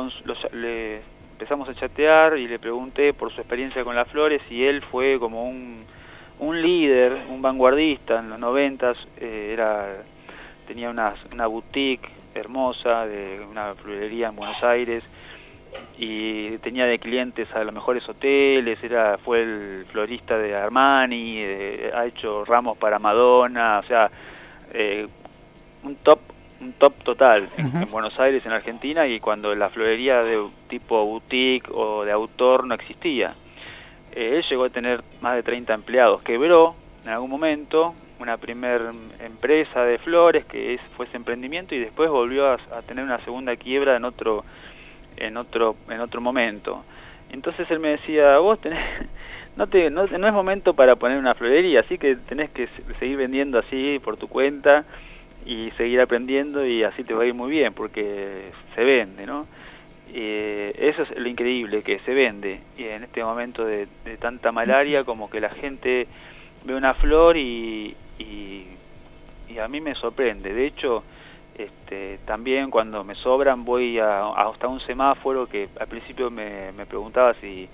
le 0.53 1.01
empezamos 1.31 1.69
a 1.69 1.75
chatear 1.75 2.37
y 2.37 2.47
le 2.47 2.59
pregunté 2.59 3.13
por 3.13 3.31
su 3.31 3.41
experiencia 3.41 3.83
con 3.83 3.95
las 3.95 4.07
flores 4.07 4.41
y 4.49 4.63
él 4.63 4.81
fue 4.81 5.19
como 5.19 5.45
un 5.45 5.85
un 6.41 6.61
líder, 6.61 7.25
un 7.29 7.41
vanguardista. 7.41 8.19
En 8.19 8.29
los 8.29 8.39
noventas, 8.39 8.97
eh, 9.17 9.51
era, 9.53 10.03
tenía 10.67 10.89
una, 10.89 11.13
una 11.33 11.47
boutique 11.47 12.09
hermosa 12.33 13.05
de 13.05 13.45
una 13.49 13.75
florería 13.75 14.29
en 14.29 14.35
Buenos 14.35 14.61
Aires 14.63 15.03
y 15.97 16.57
tenía 16.57 16.85
de 16.85 16.99
clientes 16.99 17.47
a 17.53 17.63
los 17.63 17.73
mejores 17.73 18.07
hoteles, 18.09 18.83
era 18.83 19.17
fue 19.17 19.43
el 19.43 19.85
florista 19.89 20.37
de 20.37 20.55
Armani, 20.55 21.35
eh, 21.37 21.91
ha 21.93 22.05
hecho 22.05 22.43
ramos 22.43 22.77
para 22.77 22.99
Madonna, 22.99 23.79
o 23.79 23.83
sea, 23.83 24.09
eh, 24.73 25.07
un 25.83 25.95
top 25.95 26.19
un 26.61 26.73
top 26.73 26.93
total 27.03 27.49
en, 27.57 27.89
Buenos 27.89 28.19
Aires, 28.19 28.45
en 28.45 28.51
Argentina, 28.51 29.07
y 29.07 29.19
cuando 29.19 29.53
la 29.55 29.69
florería 29.69 30.23
de 30.23 30.39
tipo 30.69 31.03
boutique 31.03 31.67
o 31.73 32.05
de 32.05 32.11
autor 32.11 32.65
no 32.65 32.75
existía. 32.75 33.33
Eh, 34.11 34.35
él 34.37 34.45
llegó 34.47 34.65
a 34.65 34.69
tener 34.69 35.03
más 35.21 35.35
de 35.35 35.43
30 35.43 35.73
empleados. 35.73 36.21
Quebró 36.21 36.75
en 37.03 37.09
algún 37.09 37.31
momento 37.31 37.95
una 38.19 38.37
primer 38.37 38.91
empresa 39.19 39.83
de 39.83 39.97
flores 39.97 40.45
que 40.45 40.75
es, 40.75 40.81
fue 40.95 41.07
ese 41.07 41.17
emprendimiento 41.17 41.73
y 41.73 41.79
después 41.79 42.09
volvió 42.11 42.51
a, 42.51 42.57
tener 42.85 43.03
una 43.03 43.17
segunda 43.25 43.55
quiebra 43.55 43.95
en 43.95 44.05
otro, 44.05 44.45
en 45.17 45.37
otro, 45.37 45.75
en 45.89 45.99
otro 45.99 46.21
momento. 46.21 46.83
Entonces 47.31 47.69
él 47.71 47.79
me 47.79 47.89
decía, 47.89 48.37
vos 48.37 48.61
tenés, 48.61 48.79
no, 49.55 49.65
te, 49.65 49.89
no, 49.89 50.05
no 50.05 50.27
es 50.27 50.33
momento 50.33 50.75
para 50.75 50.95
poner 50.95 51.17
una 51.17 51.33
florería, 51.33 51.79
así 51.79 51.97
que 51.97 52.15
tenés 52.15 52.51
que 52.51 52.69
seguir 52.99 53.17
vendiendo 53.17 53.57
así 53.57 53.99
por 54.03 54.17
tu 54.17 54.27
cuenta 54.27 54.85
y 55.45 55.71
seguir 55.71 56.01
aprendiendo 56.01 56.65
y 56.65 56.83
así 56.83 57.03
te 57.03 57.13
va 57.13 57.23
a 57.23 57.25
ir 57.25 57.33
muy 57.33 57.49
bien 57.49 57.73
porque 57.73 58.51
se 58.75 58.83
vende, 58.83 59.25
¿no? 59.25 59.47
Eh, 60.13 60.73
eso 60.77 61.03
es 61.03 61.17
lo 61.17 61.27
increíble, 61.27 61.83
que 61.83 61.99
se 61.99 62.13
vende. 62.13 62.59
Y 62.77 62.85
en 62.85 63.03
este 63.03 63.23
momento 63.23 63.65
de, 63.65 63.87
tanta 64.19 64.51
malaria, 64.51 65.03
como 65.03 65.29
que 65.29 65.39
la 65.39 65.49
gente 65.49 66.07
ve 66.65 66.75
una 66.75 66.93
flor 66.93 67.37
y, 67.37 67.95
y, 68.19 68.67
a 69.59 69.67
mí 69.67 69.81
me 69.81 69.95
sorprende. 69.95 70.53
De 70.53 70.65
hecho, 70.65 71.03
este, 71.57 72.19
también 72.25 72.71
cuando 72.71 73.03
me 73.03 73.15
sobran 73.15 73.65
voy 73.65 73.99
a, 73.99 74.29
hasta 74.29 74.67
un 74.67 74.79
semáforo 74.81 75.47
que 75.47 75.69
al 75.79 75.87
principio 75.87 76.31
me, 76.31 76.71
me 76.71 76.85
preguntaba 76.85 77.33
si, 77.35 77.67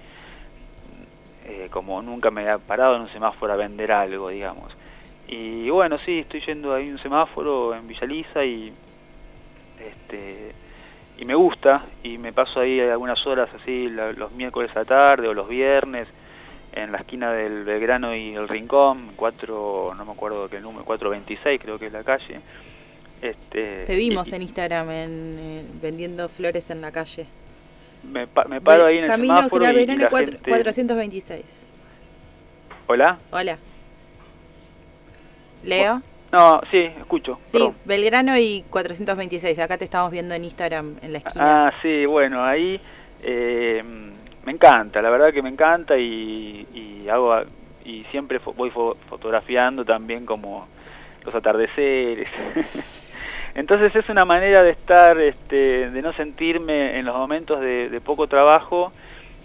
eh, 1.46 1.70
como 1.72 2.02
nunca 2.02 2.30
me 2.32 2.42
había 2.42 2.58
parado 2.58 2.96
en 2.96 3.04
un 3.04 3.10
semáforo 3.10 3.54
a 3.54 3.56
vender 3.56 3.92
algo, 3.92 4.30
digamos. 4.30 4.76
Y 5.28 5.70
bueno, 5.70 5.98
sí, 6.00 6.20
estoy 6.20 6.42
yendo 6.42 6.74
ahí 6.74 6.90
un 6.90 7.00
semáforo 7.00 7.76
en 7.76 7.88
Villaliza 7.88 8.46
y 8.46 8.72
este 9.80 10.54
y 11.20 11.26
me 11.26 11.36
gusta 11.36 11.84
y 12.04 12.18
me 12.18 12.32
paso 12.32 12.60
ahí 12.60 12.80
algunas 12.80 13.26
horas 13.26 13.50
así 13.60 13.90
los 13.90 14.32
miércoles 14.32 14.76
a 14.76 14.86
tarde 14.86 15.28
o 15.28 15.34
los 15.34 15.50
viernes 15.50 16.08
en 16.74 16.92
la 16.92 17.00
esquina 17.00 17.32
del 17.32 17.64
Belgrano 17.64 18.16
y 18.16 18.36
el 18.36 18.48
Rincón, 18.48 19.14
4, 19.16 19.94
no 19.98 20.06
me 20.06 20.12
acuerdo 20.12 20.48
qué 20.48 20.60
número, 20.60 20.86
426 20.86 21.60
creo 21.62 21.80
que 21.80 21.88
es 21.88 21.94
la 21.94 22.04
calle. 22.04 22.40
Este, 23.22 23.84
Te 23.86 23.96
vimos 23.96 24.32
en 24.32 24.44
Instagram 24.44 24.92
en, 24.92 25.70
vendiendo 25.82 26.30
flores 26.30 26.70
en 26.70 26.82
la 26.82 26.92
calle. 26.92 27.26
Me, 28.04 28.28
me 28.48 28.62
paro 28.62 28.86
ahí 28.86 29.00
en 29.00 29.06
el 29.06 29.10
Camino 29.10 29.38
semáforo 29.38 29.66
Belgrano 29.66 30.04
y 30.04 30.08
426. 30.08 31.44
¿Hola? 32.86 33.18
Hola. 33.32 33.58
¿Leo? 35.64 36.02
No, 36.32 36.62
sí, 36.70 36.92
escucho. 36.98 37.40
Sí, 37.44 37.72
Belgrano 37.86 38.38
y 38.38 38.66
426. 38.70 39.60
Acá 39.60 39.78
te 39.78 39.86
estamos 39.86 40.12
viendo 40.12 40.36
en 40.36 40.44
Instagram, 40.44 40.98
en 41.02 41.14
la 41.14 41.20
esquina. 41.20 41.68
Ah, 41.68 41.74
sí, 41.82 42.06
bueno, 42.06 42.44
ahí 42.44 42.80
eh, 43.24 43.82
me 44.44 44.52
encanta, 44.52 45.02
la 45.02 45.10
verdad 45.10 45.34
que 45.34 45.42
me 45.42 45.50
encanta 45.50 45.98
y, 45.98 46.68
y 46.74 47.10
hago 47.10 47.44
y 47.86 48.04
siempre 48.12 48.40
voy 48.56 48.70
fotografiando 48.70 49.86
también 49.86 50.26
como 50.26 50.68
los 51.24 51.34
atardeceres. 51.34 52.28
Entonces 53.56 53.96
es 53.96 54.08
una 54.10 54.26
manera 54.26 54.62
de 54.62 54.72
estar, 54.72 55.18
este, 55.20 55.90
de 55.90 56.02
no 56.02 56.14
sentirme 56.14 57.00
en 57.00 57.06
los 57.06 57.16
momentos 57.16 57.62
de, 57.62 57.90
de 57.90 58.02
poco 58.02 58.28
trabajo, 58.28 58.92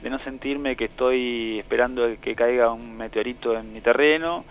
de 0.03 0.11
no 0.11 0.19
sentirme 0.19 0.75
que 0.75 0.87
estoy 0.87 1.61
esperando 1.61 2.09
que 2.21 2.35
caiga 2.35 2.73
un 2.73 2.97
meteorito 2.97 3.57
en 3.57 3.73
mi 3.73 3.81
terreno 3.81 4.45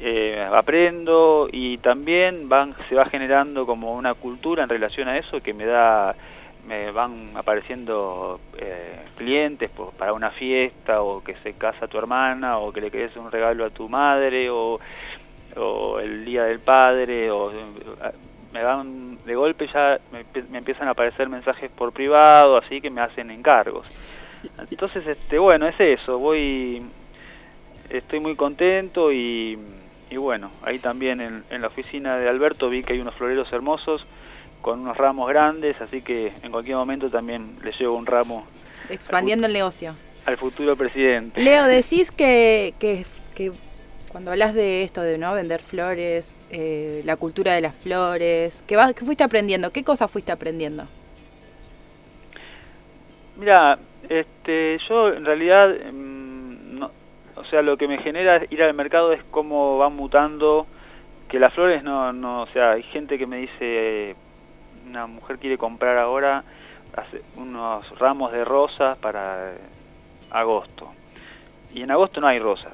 eh, 0.00 0.46
aprendo 0.52 1.48
y 1.50 1.78
también 1.78 2.48
van, 2.48 2.74
se 2.88 2.94
va 2.94 3.06
generando 3.06 3.64
como 3.64 3.94
una 3.94 4.14
cultura 4.14 4.64
en 4.64 4.68
relación 4.68 5.08
a 5.08 5.16
eso 5.16 5.40
que 5.40 5.54
me 5.54 5.66
da 5.66 6.14
me 6.66 6.90
van 6.90 7.30
apareciendo 7.34 8.40
eh, 8.56 9.04
clientes 9.16 9.70
para 9.98 10.14
una 10.14 10.30
fiesta 10.30 11.02
o 11.02 11.22
que 11.22 11.36
se 11.42 11.52
casa 11.52 11.88
tu 11.88 11.98
hermana 11.98 12.58
o 12.58 12.72
que 12.72 12.80
le 12.80 12.90
querés 12.90 13.14
un 13.16 13.30
regalo 13.30 13.64
a 13.64 13.70
tu 13.70 13.88
madre 13.88 14.48
o, 14.50 14.80
el 16.00 16.24
día 16.24 16.44
del 16.44 16.58
padre 16.58 17.30
o 17.30 17.52
me 18.52 18.62
van 18.64 19.18
de 19.24 19.34
golpe 19.36 19.68
ya 19.68 20.00
me, 20.10 20.24
me, 20.50 20.58
empiezan 20.58 20.88
a 20.88 20.92
aparecer 20.92 21.28
mensajes 21.28 21.70
por 21.70 21.92
privado 21.92 22.56
así 22.56 22.80
que 22.80 22.90
me 22.90 23.00
hacen 23.00 23.30
encargos. 23.30 23.86
Entonces 24.70 25.06
este 25.06 25.38
bueno 25.38 25.68
es 25.68 25.78
eso 25.78 26.18
voy 26.18 26.82
estoy 27.88 28.20
muy 28.20 28.34
contento 28.34 29.12
y 29.12 29.58
y 30.14 30.16
bueno, 30.16 30.48
ahí 30.62 30.78
también 30.78 31.20
en, 31.20 31.60
la 31.60 31.66
oficina 31.66 32.16
de 32.16 32.28
Alberto 32.28 32.68
vi 32.68 32.84
que 32.84 32.92
hay 32.92 33.00
unos 33.00 33.16
floreros 33.16 33.52
hermosos 33.52 34.06
con 34.62 34.78
unos 34.78 34.96
ramos 34.96 35.28
grandes, 35.28 35.80
así 35.80 36.02
que 36.02 36.32
en 36.40 36.52
cualquier 36.52 36.76
momento 36.76 37.10
también 37.10 37.56
le 37.64 37.72
llevo 37.72 37.96
un 37.96 38.06
ramo. 38.06 38.46
Expandiendo 38.88 39.48
el 39.48 39.52
negocio. 39.52 39.96
Al 40.24 40.36
futuro 40.36 40.76
presidente. 40.76 41.42
Leo, 41.42 41.64
decís 41.64 42.12
que, 42.12 42.74
que, 42.78 43.04
cuando 44.06 44.30
hablas 44.30 44.54
de 44.54 44.84
esto, 44.84 45.02
de 45.02 45.18
no 45.18 45.34
vender 45.34 45.60
flores, 45.60 46.46
eh, 46.50 47.02
la 47.04 47.16
cultura 47.16 47.52
de 47.54 47.62
las 47.62 47.74
flores, 47.74 48.62
¿qué, 48.68 48.76
vas, 48.76 48.94
¿qué 48.94 49.04
fuiste 49.04 49.24
aprendiendo? 49.24 49.72
¿Qué 49.72 49.82
cosas 49.82 50.08
fuiste 50.08 50.30
aprendiendo? 50.30 50.86
Mira, 53.36 53.80
este, 54.08 54.78
yo 54.88 55.12
en 55.12 55.24
realidad... 55.24 55.74
Mm, 55.92 56.23
o 57.44 57.50
sea, 57.50 57.62
lo 57.62 57.76
que 57.76 57.86
me 57.88 57.98
genera 57.98 58.42
ir 58.48 58.62
al 58.62 58.72
mercado 58.74 59.12
es 59.12 59.22
cómo 59.30 59.76
van 59.76 59.94
mutando, 59.94 60.66
que 61.28 61.38
las 61.38 61.52
flores 61.52 61.82
no, 61.82 62.12
no, 62.12 62.42
o 62.42 62.46
sea, 62.46 62.72
hay 62.72 62.82
gente 62.82 63.18
que 63.18 63.26
me 63.26 63.38
dice, 63.38 64.16
una 64.86 65.06
mujer 65.06 65.38
quiere 65.38 65.58
comprar 65.58 65.98
ahora 65.98 66.42
unos 67.36 67.98
ramos 67.98 68.32
de 68.32 68.44
rosas 68.44 68.96
para 68.98 69.52
agosto. 70.30 70.92
Y 71.74 71.82
en 71.82 71.90
agosto 71.90 72.20
no 72.20 72.28
hay 72.28 72.38
rosas. 72.38 72.72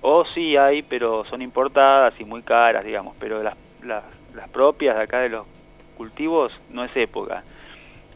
O 0.00 0.24
sí 0.24 0.56
hay, 0.56 0.82
pero 0.82 1.24
son 1.26 1.42
importadas 1.42 2.14
y 2.18 2.24
muy 2.24 2.42
caras, 2.42 2.84
digamos, 2.84 3.14
pero 3.20 3.42
las, 3.42 3.56
las, 3.82 4.04
las 4.34 4.48
propias 4.48 4.96
de 4.96 5.02
acá 5.02 5.20
de 5.20 5.28
los 5.28 5.46
cultivos 5.96 6.52
no 6.70 6.84
es 6.84 6.96
época. 6.96 7.44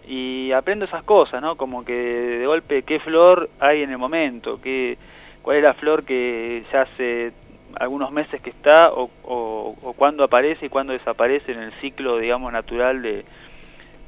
Y 0.06 0.50
aprendo 0.52 0.84
esas 0.84 1.04
cosas, 1.04 1.42
¿no? 1.42 1.56
Como 1.56 1.84
que 1.84 1.94
de 1.94 2.46
golpe 2.46 2.82
qué 2.82 2.98
flor 2.98 3.50
hay 3.60 3.82
en 3.82 3.90
el 3.90 3.98
momento, 3.98 4.60
qué 4.60 4.96
cuál 5.42 5.58
es 5.58 5.62
la 5.62 5.74
flor 5.74 6.04
que 6.04 6.64
ya 6.72 6.82
hace 6.82 7.32
algunos 7.76 8.10
meses 8.12 8.40
que 8.40 8.50
está 8.50 8.92
o, 8.92 9.10
o, 9.24 9.94
cuándo 9.96 10.24
aparece 10.24 10.66
y 10.66 10.68
cuándo 10.68 10.92
desaparece 10.92 11.52
en 11.52 11.60
el 11.60 11.72
ciclo, 11.74 12.18
digamos, 12.18 12.52
natural 12.52 13.02
de, 13.02 13.24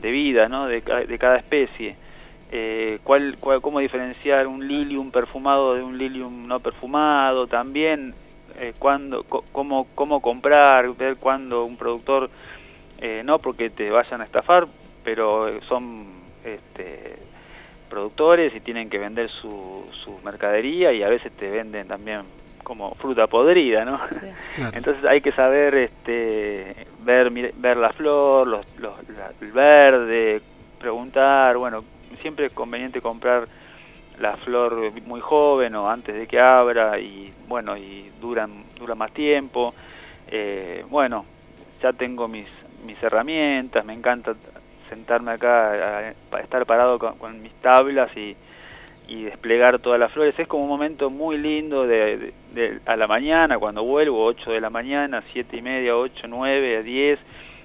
vida, 0.00 0.48
¿no? 0.48 0.66
De, 0.66 0.82
cada 0.82 1.36
especie. 1.36 1.96
Eh, 2.52 2.98
cómo 3.02 3.80
diferenciar 3.80 4.46
un 4.46 4.68
lilium 4.68 5.10
perfumado 5.10 5.74
de 5.74 5.82
un 5.82 5.96
lilium 5.96 6.46
no 6.46 6.60
perfumado, 6.60 7.46
también 7.46 8.14
eh, 8.60 8.74
cuándo, 8.78 9.24
cómo, 9.24 9.88
cómo 9.94 10.20
comprar, 10.20 10.94
ver 10.94 11.16
cuándo 11.16 11.64
un 11.64 11.76
productor, 11.76 12.30
eh, 13.00 13.22
no 13.24 13.38
porque 13.38 13.70
te 13.70 13.90
vayan 13.90 14.20
a 14.20 14.24
estafar, 14.24 14.68
pero 15.02 15.60
son 15.62 16.06
este, 16.44 17.16
productores 17.94 18.52
y 18.56 18.60
tienen 18.60 18.90
que 18.90 18.98
vender 18.98 19.30
su, 19.30 19.86
su 20.02 20.18
mercadería 20.24 20.92
y 20.92 21.04
a 21.04 21.08
veces 21.08 21.30
te 21.30 21.48
venden 21.48 21.86
también 21.86 22.22
como 22.64 22.92
fruta 22.96 23.28
podrida, 23.28 23.84
¿no? 23.84 24.00
Entonces 24.72 25.04
hay 25.04 25.20
que 25.20 25.30
saber 25.30 25.76
este, 25.76 26.74
ver, 27.04 27.30
ver 27.30 27.76
la 27.76 27.92
flor, 27.92 28.48
los, 28.48 28.66
los, 28.80 28.94
el 29.40 29.52
verde, 29.52 30.42
preguntar, 30.80 31.56
bueno, 31.56 31.84
siempre 32.20 32.46
es 32.46 32.52
conveniente 32.52 33.00
comprar 33.00 33.46
la 34.18 34.36
flor 34.38 34.92
muy 35.06 35.20
joven 35.20 35.76
o 35.76 35.88
antes 35.88 36.16
de 36.16 36.26
que 36.26 36.40
abra 36.40 36.98
y 36.98 37.32
bueno, 37.46 37.76
y 37.76 38.10
duran, 38.20 38.64
dura 38.76 38.96
más 38.96 39.12
tiempo. 39.12 39.72
Eh, 40.26 40.84
bueno, 40.90 41.26
ya 41.80 41.92
tengo 41.92 42.26
mis, 42.26 42.48
mis 42.84 43.00
herramientas, 43.00 43.84
me 43.84 43.92
encanta 43.92 44.34
sentarme 44.94 45.32
acá, 45.32 46.14
a, 46.32 46.40
estar 46.40 46.64
parado 46.66 46.98
con, 46.98 47.42
mis 47.42 47.52
tablas 47.54 48.10
y, 48.16 48.36
desplegar 49.06 49.78
todas 49.80 50.00
las 50.00 50.12
flores. 50.12 50.38
Es 50.38 50.48
como 50.48 50.64
un 50.64 50.68
momento 50.68 51.10
muy 51.10 51.36
lindo 51.36 51.86
de, 51.86 52.32
a 52.86 52.96
la 52.96 53.06
mañana, 53.06 53.58
cuando 53.58 53.84
vuelvo, 53.84 54.24
8 54.24 54.52
de 54.52 54.60
la 54.60 54.70
mañana, 54.70 55.22
7 55.32 55.56
y 55.56 55.62
media, 55.62 55.96
8, 55.96 56.26
9, 56.28 56.82
10, 56.82 57.18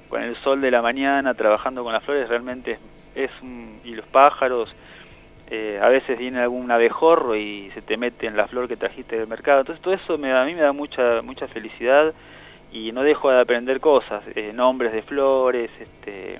con 0.10 0.22
el 0.24 0.36
sol 0.38 0.60
de 0.60 0.72
la 0.72 0.82
mañana, 0.82 1.34
trabajando 1.36 1.84
con 1.84 1.94
las 1.94 2.04
flores, 2.04 2.28
realmente 2.28 2.80
es, 3.16 3.32
y 3.84 3.94
los 3.94 4.06
pájaros, 4.08 4.74
eh, 5.52 5.80
a 5.82 5.90
veces 5.90 6.18
viene 6.18 6.40
algún 6.40 6.70
abejorro 6.72 7.36
y 7.36 7.72
se 7.74 7.82
te 7.82 7.98
mete 7.98 8.28
en 8.28 8.36
la 8.36 8.48
flor 8.48 8.68
que 8.68 8.78
trajiste 8.78 9.18
del 9.18 9.28
mercado. 9.28 9.62
Entonces 9.62 9.82
todo 9.82 9.94
eso 9.94 10.18
me, 10.18 10.32
a 10.32 10.44
mí 10.46 10.54
me 10.56 10.62
da 10.62 10.74
mucha, 10.74 11.22
mucha 11.22 11.48
felicidad 11.48 12.14
y 12.72 12.92
no 12.92 13.04
dejo 13.04 13.32
de 13.32 13.40
aprender 13.40 13.80
cosas, 13.80 14.24
eh, 14.36 14.52
nombres 14.54 14.94
de 14.94 15.02
flores, 15.02 15.72
este 15.80 16.40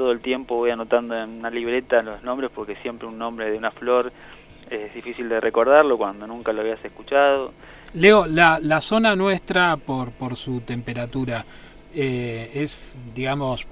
todo 0.00 0.12
el 0.12 0.20
tiempo 0.20 0.56
voy 0.56 0.70
anotando 0.70 1.14
en 1.14 1.28
una 1.28 1.50
libreta 1.50 2.00
los 2.00 2.22
nombres 2.22 2.50
porque 2.54 2.74
siempre 2.76 3.06
un 3.06 3.18
nombre 3.18 3.50
de 3.50 3.58
una 3.58 3.70
flor 3.70 4.10
es 4.70 4.94
difícil 4.94 5.28
de 5.28 5.42
recordarlo 5.42 5.98
cuando 5.98 6.26
nunca 6.26 6.54
lo 6.54 6.62
habías 6.62 6.82
escuchado. 6.82 7.52
Leo, 7.92 8.24
la, 8.24 8.58
la 8.62 8.80
zona 8.80 9.14
nuestra 9.14 9.76
por, 9.76 10.10
por 10.12 10.36
su 10.36 10.62
temperatura 10.62 11.44
eh, 11.94 12.50
es, 12.54 12.98
digamos, 13.14 13.66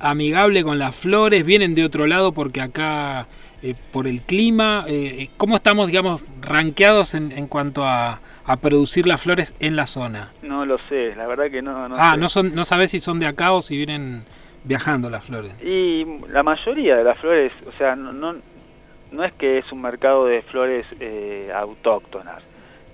amigable 0.00 0.62
con 0.64 0.78
las 0.78 0.94
flores, 0.94 1.46
vienen 1.46 1.74
de 1.74 1.86
otro 1.86 2.06
lado 2.06 2.32
porque 2.32 2.60
acá, 2.60 3.26
eh, 3.62 3.74
por 3.92 4.06
el 4.06 4.20
clima, 4.20 4.84
eh, 4.86 5.30
¿cómo 5.38 5.56
estamos, 5.56 5.86
digamos, 5.86 6.20
rankeados 6.42 7.14
en, 7.14 7.32
en 7.32 7.46
cuanto 7.46 7.86
a, 7.86 8.20
a, 8.44 8.56
producir 8.56 9.06
las 9.06 9.22
flores 9.22 9.54
en 9.60 9.76
la 9.76 9.86
zona? 9.86 10.30
No 10.42 10.66
lo 10.66 10.76
sé, 10.90 11.16
la 11.16 11.26
verdad 11.26 11.50
que 11.50 11.62
no. 11.62 11.88
no 11.88 11.96
ah, 11.98 12.18
no, 12.18 12.28
son, 12.28 12.54
no 12.54 12.66
sabes 12.66 12.90
si 12.90 13.00
son 13.00 13.18
de 13.18 13.26
acá 13.26 13.52
o 13.52 13.62
si 13.62 13.78
vienen 13.78 14.24
viajando 14.64 15.10
las 15.10 15.24
flores. 15.24 15.52
Y 15.62 16.04
la 16.28 16.42
mayoría 16.42 16.96
de 16.96 17.04
las 17.04 17.18
flores, 17.18 17.52
o 17.66 17.72
sea, 17.72 17.96
no, 17.96 18.12
no, 18.12 19.24
es 19.24 19.32
que 19.32 19.58
es 19.58 19.72
un 19.72 19.82
mercado 19.82 20.26
de 20.26 20.42
flores 20.42 20.86
eh, 21.00 21.50
autóctonas. 21.54 22.42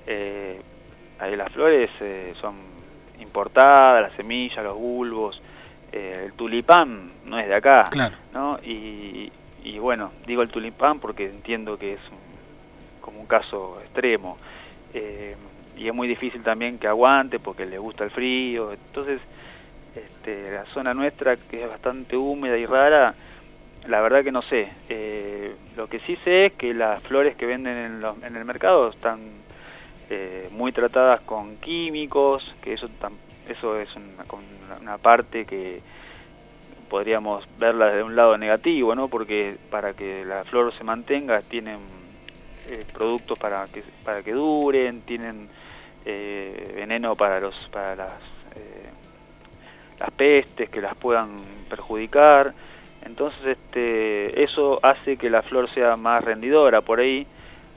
Eh, 0.06 0.60
ahí 1.18 1.34
las 1.36 1.52
flores 1.52 1.90
eh, 2.00 2.34
son 2.40 2.54
importadas, 3.20 4.02
las 4.02 4.12
semillas, 4.14 4.64
los 4.64 4.76
bulbos. 4.76 5.42
Eh, 5.92 6.24
el 6.26 6.32
tulipán 6.32 7.10
no 7.24 7.38
es 7.38 7.48
de 7.48 7.54
acá. 7.54 7.88
Claro. 7.90 8.16
¿no? 8.32 8.58
Y, 8.62 9.32
y 9.64 9.78
bueno, 9.78 10.12
digo 10.26 10.42
el 10.42 10.48
tulipán 10.48 11.00
porque 11.00 11.26
entiendo 11.26 11.78
que 11.78 11.94
es 11.94 12.00
como 13.00 13.20
un 13.20 13.26
caso 13.26 13.80
extremo. 13.82 14.38
y 15.76 15.88
es 15.88 15.94
muy 15.94 16.08
difícil 16.08 16.42
también 16.42 16.78
que 16.78 16.88
aguante 16.88 17.38
porque 17.38 17.66
le 17.66 17.78
gusta 17.78 18.04
el 18.04 18.10
frío. 18.10 18.72
Entonces, 18.72 19.20
este, 19.96 20.52
la 20.52 20.64
zona 20.66 20.94
nuestra, 20.94 21.36
que 21.36 21.62
es 21.62 21.68
bastante 21.68 22.16
húmeda 22.16 22.56
y 22.58 22.66
rara, 22.66 23.14
la 23.86 24.00
verdad 24.00 24.22
que 24.22 24.32
no 24.32 24.42
sé. 24.42 24.68
Eh, 24.88 25.54
lo 25.76 25.88
que 25.88 26.00
sí 26.00 26.16
sé 26.24 26.46
es 26.46 26.52
que 26.52 26.74
las 26.74 27.02
flores 27.02 27.36
que 27.36 27.46
venden 27.46 28.02
en, 28.22 28.36
el 28.36 28.44
mercado 28.44 28.90
están 28.90 29.20
eh, 30.10 30.48
muy 30.52 30.72
tratadas 30.72 31.20
con 31.22 31.56
químicos, 31.56 32.54
que 32.62 32.74
eso, 32.74 32.88
eso 33.48 33.78
es 33.78 33.88
una, 34.80 34.98
parte 34.98 35.44
que 35.44 35.80
podríamos 36.88 37.44
verla 37.58 37.86
desde 37.86 38.02
un 38.02 38.16
lado 38.16 38.36
negativo, 38.38 38.94
¿no? 38.94 39.08
Porque 39.08 39.56
para 39.70 39.94
que 39.94 40.24
la 40.24 40.44
flor 40.44 40.72
se 40.74 40.84
mantenga 40.84 41.40
tienen 41.42 41.78
eh, 42.68 42.84
productos 42.92 43.38
para 43.38 43.66
que 43.66 43.82
para 44.04 44.22
que 44.22 44.32
duren, 44.32 45.02
tienen 45.02 45.48
veneno 46.04 47.16
para 47.16 47.40
los 47.40 47.54
para 47.72 47.96
las 47.96 48.35
las 49.98 50.10
pestes 50.10 50.68
que 50.70 50.80
las 50.80 50.94
puedan 50.94 51.38
perjudicar. 51.68 52.54
Entonces 53.04 53.40
este, 53.46 54.42
eso 54.42 54.80
hace 54.82 55.16
que 55.16 55.30
la 55.30 55.42
flor 55.42 55.70
sea 55.70 55.96
más 55.96 56.24
rendidora. 56.24 56.80
Por 56.80 57.00
ahí 57.00 57.26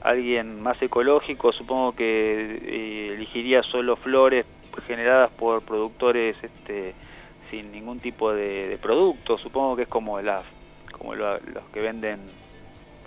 alguien 0.02 0.60
más 0.62 0.80
ecológico 0.82 1.52
supongo 1.52 1.94
que 1.94 2.58
eh, 2.62 3.14
elegiría 3.14 3.62
solo 3.62 3.96
flores 3.96 4.46
generadas 4.86 5.30
por 5.30 5.62
productores 5.62 6.36
este, 6.42 6.94
sin 7.50 7.70
ningún 7.72 8.00
tipo 8.00 8.32
de, 8.32 8.78
producto. 8.80 9.38
Supongo 9.38 9.76
que 9.76 9.82
es 9.82 9.88
como, 9.88 10.20
las, 10.20 10.44
como 10.92 11.14
los 11.14 11.40
que 11.72 11.80
venden 11.80 12.20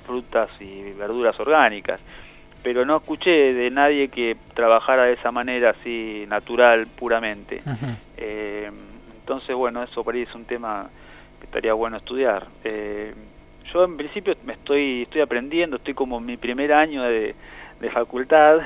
frutas 0.05 0.49
y 0.59 0.91
verduras 0.93 1.39
orgánicas. 1.39 1.99
Pero 2.61 2.85
no 2.85 2.97
escuché 2.97 3.53
de 3.53 3.69
nadie 3.71 4.07
que 4.07 4.37
trabajara 4.53 5.03
de 5.03 5.13
esa 5.13 5.31
manera 5.31 5.71
así 5.71 6.25
natural 6.29 6.87
puramente. 6.87 7.61
Entonces, 9.23 9.55
bueno, 9.55 9.81
eso 9.81 10.03
por 10.03 10.15
ahí 10.15 10.23
es 10.23 10.35
un 10.35 10.43
tema 10.43 10.89
que 11.39 11.45
estaría 11.45 11.73
bueno 11.73 11.95
estudiar. 11.95 12.45
Eh, 12.65 13.13
yo 13.73 13.85
en 13.85 13.95
principio 13.95 14.35
me 14.43 14.51
estoy, 14.51 15.03
estoy 15.03 15.21
aprendiendo, 15.21 15.77
estoy 15.77 15.93
como 15.93 16.17
en 16.17 16.25
mi 16.25 16.35
primer 16.35 16.73
año 16.73 17.03
de, 17.03 17.33
facultad, 17.93 18.57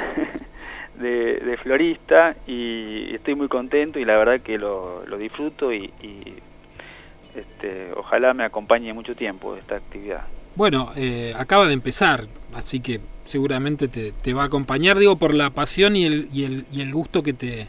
de, 0.99 1.59
florista 1.61 2.35
y 2.47 3.13
estoy 3.13 3.35
muy 3.35 3.47
contento 3.47 3.99
y 3.99 4.05
la 4.05 4.17
verdad 4.17 4.41
que 4.41 4.57
lo, 4.57 5.05
disfruto 5.19 5.71
y, 5.71 5.93
este, 7.35 7.91
ojalá 7.95 8.33
me 8.33 8.43
acompañe 8.43 8.91
mucho 8.93 9.15
tiempo 9.15 9.55
esta 9.55 9.75
actividad. 9.75 10.25
Bueno, 10.55 10.91
eh, 10.95 11.35
acaba 11.37 11.67
de 11.67 11.73
empezar, 11.73 12.25
así 12.55 12.79
que 12.79 12.99
seguramente 13.25 13.87
te, 13.87 14.33
va 14.33 14.41
a 14.41 14.45
acompañar, 14.47 14.97
digo, 14.97 15.17
por 15.17 15.35
la 15.35 15.51
pasión 15.51 15.95
y 15.95 16.05
el, 16.05 16.29
y 16.33 16.45
el, 16.45 16.65
y 16.71 16.81
el 16.81 16.91
gusto 16.91 17.21
que 17.21 17.33
te, 17.33 17.67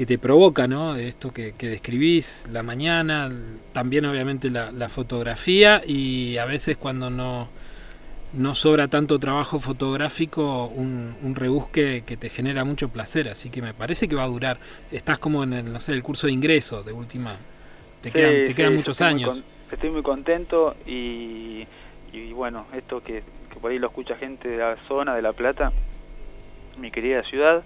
que 0.00 0.06
te 0.06 0.16
provoca, 0.16 0.66
¿no? 0.66 0.96
Esto 0.96 1.30
que, 1.30 1.52
describís, 1.52 2.48
la 2.50 2.62
mañana, 2.62 3.30
también 3.74 4.06
obviamente 4.06 4.48
la, 4.48 4.88
fotografía 4.88 5.82
y 5.86 6.38
a 6.38 6.46
veces 6.46 6.78
cuando 6.78 7.10
no, 7.10 7.50
no 8.32 8.54
sobra 8.54 8.88
tanto 8.88 9.18
trabajo 9.18 9.60
fotográfico, 9.60 10.68
un, 10.68 11.16
un, 11.22 11.34
rebusque 11.34 12.02
que 12.06 12.16
te 12.16 12.30
genera 12.30 12.64
mucho 12.64 12.88
placer, 12.88 13.28
así 13.28 13.50
que 13.50 13.60
me 13.60 13.74
parece 13.74 14.08
que 14.08 14.14
va 14.14 14.22
a 14.22 14.28
durar. 14.28 14.56
Estás 14.90 15.18
como 15.18 15.44
en 15.44 15.52
el, 15.52 15.70
no 15.70 15.80
sé, 15.80 15.92
el 15.92 16.02
curso 16.02 16.28
de 16.28 16.32
ingreso 16.32 16.82
de 16.82 16.94
última, 16.94 17.36
te 18.00 18.10
quedan, 18.10 18.46
te 18.46 18.54
quedan 18.54 18.76
muchos 18.76 19.02
años. 19.02 19.44
estoy 19.70 19.90
muy 19.90 20.02
contento 20.02 20.76
y, 20.86 21.66
bueno, 22.32 22.64
esto 22.72 23.02
que, 23.02 23.22
que 23.52 23.60
por 23.60 23.70
ahí 23.70 23.78
lo 23.78 23.88
escucha 23.88 24.14
gente 24.14 24.48
de 24.48 24.56
la 24.56 24.78
zona 24.88 25.14
de 25.14 25.20
La 25.20 25.34
Plata, 25.34 25.72
mi 26.78 26.90
querida 26.90 27.22
ciudad, 27.22 27.64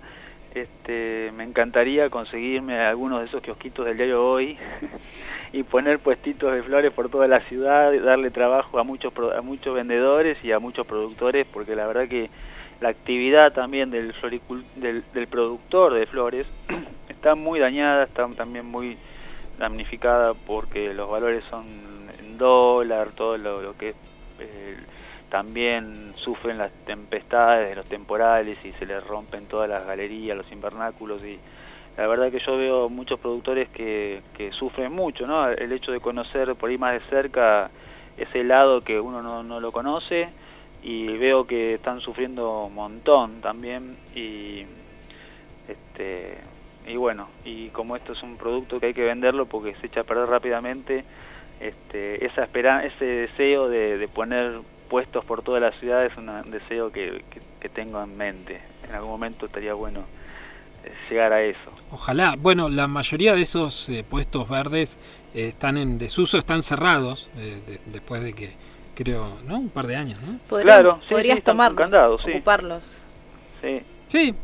este, 0.54 1.32
me 1.34 1.44
encantaría 1.44 2.08
conseguirme 2.10 2.78
algunos 2.78 3.20
de 3.20 3.26
esos 3.26 3.42
kiosquitos 3.42 3.84
del 3.84 3.96
diario 3.96 4.24
hoy 4.24 4.56
y 5.52 5.64
poner 5.64 5.98
puestitos 5.98 6.54
de 6.54 6.62
flores 6.62 6.92
por 6.92 7.08
toda 7.08 7.26
la 7.26 7.40
ciudad, 7.40 7.92
darle 8.00 8.30
trabajo 8.30 8.78
a 8.78 8.84
muchos 8.84 9.12
a 9.36 9.42
muchos 9.42 9.74
vendedores 9.74 10.38
y 10.44 10.52
a 10.52 10.60
muchos 10.60 10.86
productores, 10.86 11.46
porque 11.52 11.74
la 11.74 11.86
verdad 11.86 12.08
que 12.08 12.30
la 12.80 12.88
actividad 12.90 13.52
también 13.52 13.90
del, 13.90 14.14
del, 14.76 15.26
productor 15.26 15.94
de 15.94 16.06
flores 16.06 16.46
está 17.08 17.34
muy 17.34 17.58
dañada, 17.58 18.04
está 18.04 18.28
también 18.28 18.66
muy 18.66 18.96
damnificada 19.58 20.34
porque 20.34 20.94
los 20.94 21.10
valores 21.10 21.44
son 21.50 21.64
en 22.18 22.38
dólar, 22.38 23.10
todo 23.12 23.36
lo, 23.38 23.76
que 23.76 23.90
es 23.90 23.96
también 25.34 26.14
sufren 26.14 26.58
las 26.58 26.70
tempestades 26.86 27.68
de 27.68 27.74
los 27.74 27.86
temporales 27.86 28.56
y 28.64 28.70
se 28.74 28.86
les 28.86 29.04
rompen 29.04 29.46
todas 29.46 29.68
las 29.68 29.84
galerías, 29.84 30.36
los 30.36 30.52
invernáculos 30.52 31.24
y 31.24 31.40
la 31.96 32.06
verdad 32.06 32.30
que 32.30 32.38
yo 32.38 32.56
veo 32.56 32.88
muchos 32.88 33.18
productores 33.18 33.68
que, 33.70 34.22
que 34.36 34.52
sufren 34.52 34.92
mucho, 34.92 35.26
¿no? 35.26 35.48
El 35.48 35.72
hecho 35.72 35.90
de 35.90 35.98
conocer 35.98 36.54
por 36.54 36.70
ahí 36.70 36.78
más 36.78 36.92
de 36.92 37.00
cerca 37.10 37.68
ese 38.16 38.44
lado 38.44 38.82
que 38.82 39.00
uno 39.00 39.22
no, 39.22 39.42
no 39.42 39.58
lo 39.58 39.72
conoce 39.72 40.28
y 40.84 41.08
veo 41.18 41.48
que 41.48 41.74
están 41.74 42.00
sufriendo 42.00 42.66
un 42.66 42.74
montón 42.76 43.40
también 43.40 43.96
y 44.14 44.64
este 45.66 46.38
y 46.86 46.94
bueno 46.94 47.26
y 47.44 47.70
como 47.70 47.96
esto 47.96 48.12
es 48.12 48.22
un 48.22 48.36
producto 48.36 48.78
que 48.78 48.86
hay 48.86 48.94
que 48.94 49.02
venderlo 49.02 49.46
porque 49.46 49.74
se 49.80 49.88
echa 49.88 50.02
a 50.02 50.04
perder 50.04 50.28
rápidamente 50.28 51.02
este 51.58 52.24
esa 52.24 52.44
esperanza 52.44 52.86
ese 52.86 53.04
deseo 53.04 53.68
de, 53.68 53.98
de 53.98 54.06
poner 54.06 54.60
puestos 54.94 55.24
por 55.24 55.42
toda 55.42 55.58
la 55.58 55.72
ciudad 55.72 56.06
es 56.06 56.16
un 56.16 56.30
deseo 56.52 56.92
que, 56.92 57.20
tengo 57.74 58.00
en 58.00 58.16
mente. 58.16 58.60
En 58.88 58.94
algún 58.94 59.10
momento 59.10 59.46
estaría 59.46 59.74
bueno 59.74 60.04
eh, 60.84 60.92
llegar 61.10 61.32
a 61.32 61.42
eso. 61.42 61.68
Ojalá. 61.90 62.36
Bueno, 62.38 62.68
la 62.68 62.86
mayoría 62.86 63.34
de 63.34 63.42
esos 63.42 63.88
eh, 63.88 64.04
puestos 64.08 64.48
verdes 64.48 64.96
eh, 65.34 65.48
están 65.48 65.78
en 65.78 65.98
desuso, 65.98 66.38
están 66.38 66.62
cerrados 66.62 67.28
después 67.86 68.22
de 68.22 68.34
que, 68.34 68.52
creo, 68.94 69.36
¿no? 69.48 69.58
Un 69.58 69.68
par 69.68 69.88
de 69.88 69.96
años, 69.96 70.20
¿no? 70.22 70.38
claro, 70.60 71.00
podrías 71.10 71.42
tomarlos, 71.42 72.24
ocuparlos. 72.24 72.96
Sí. 73.62 73.80
Sí. 74.06 74.34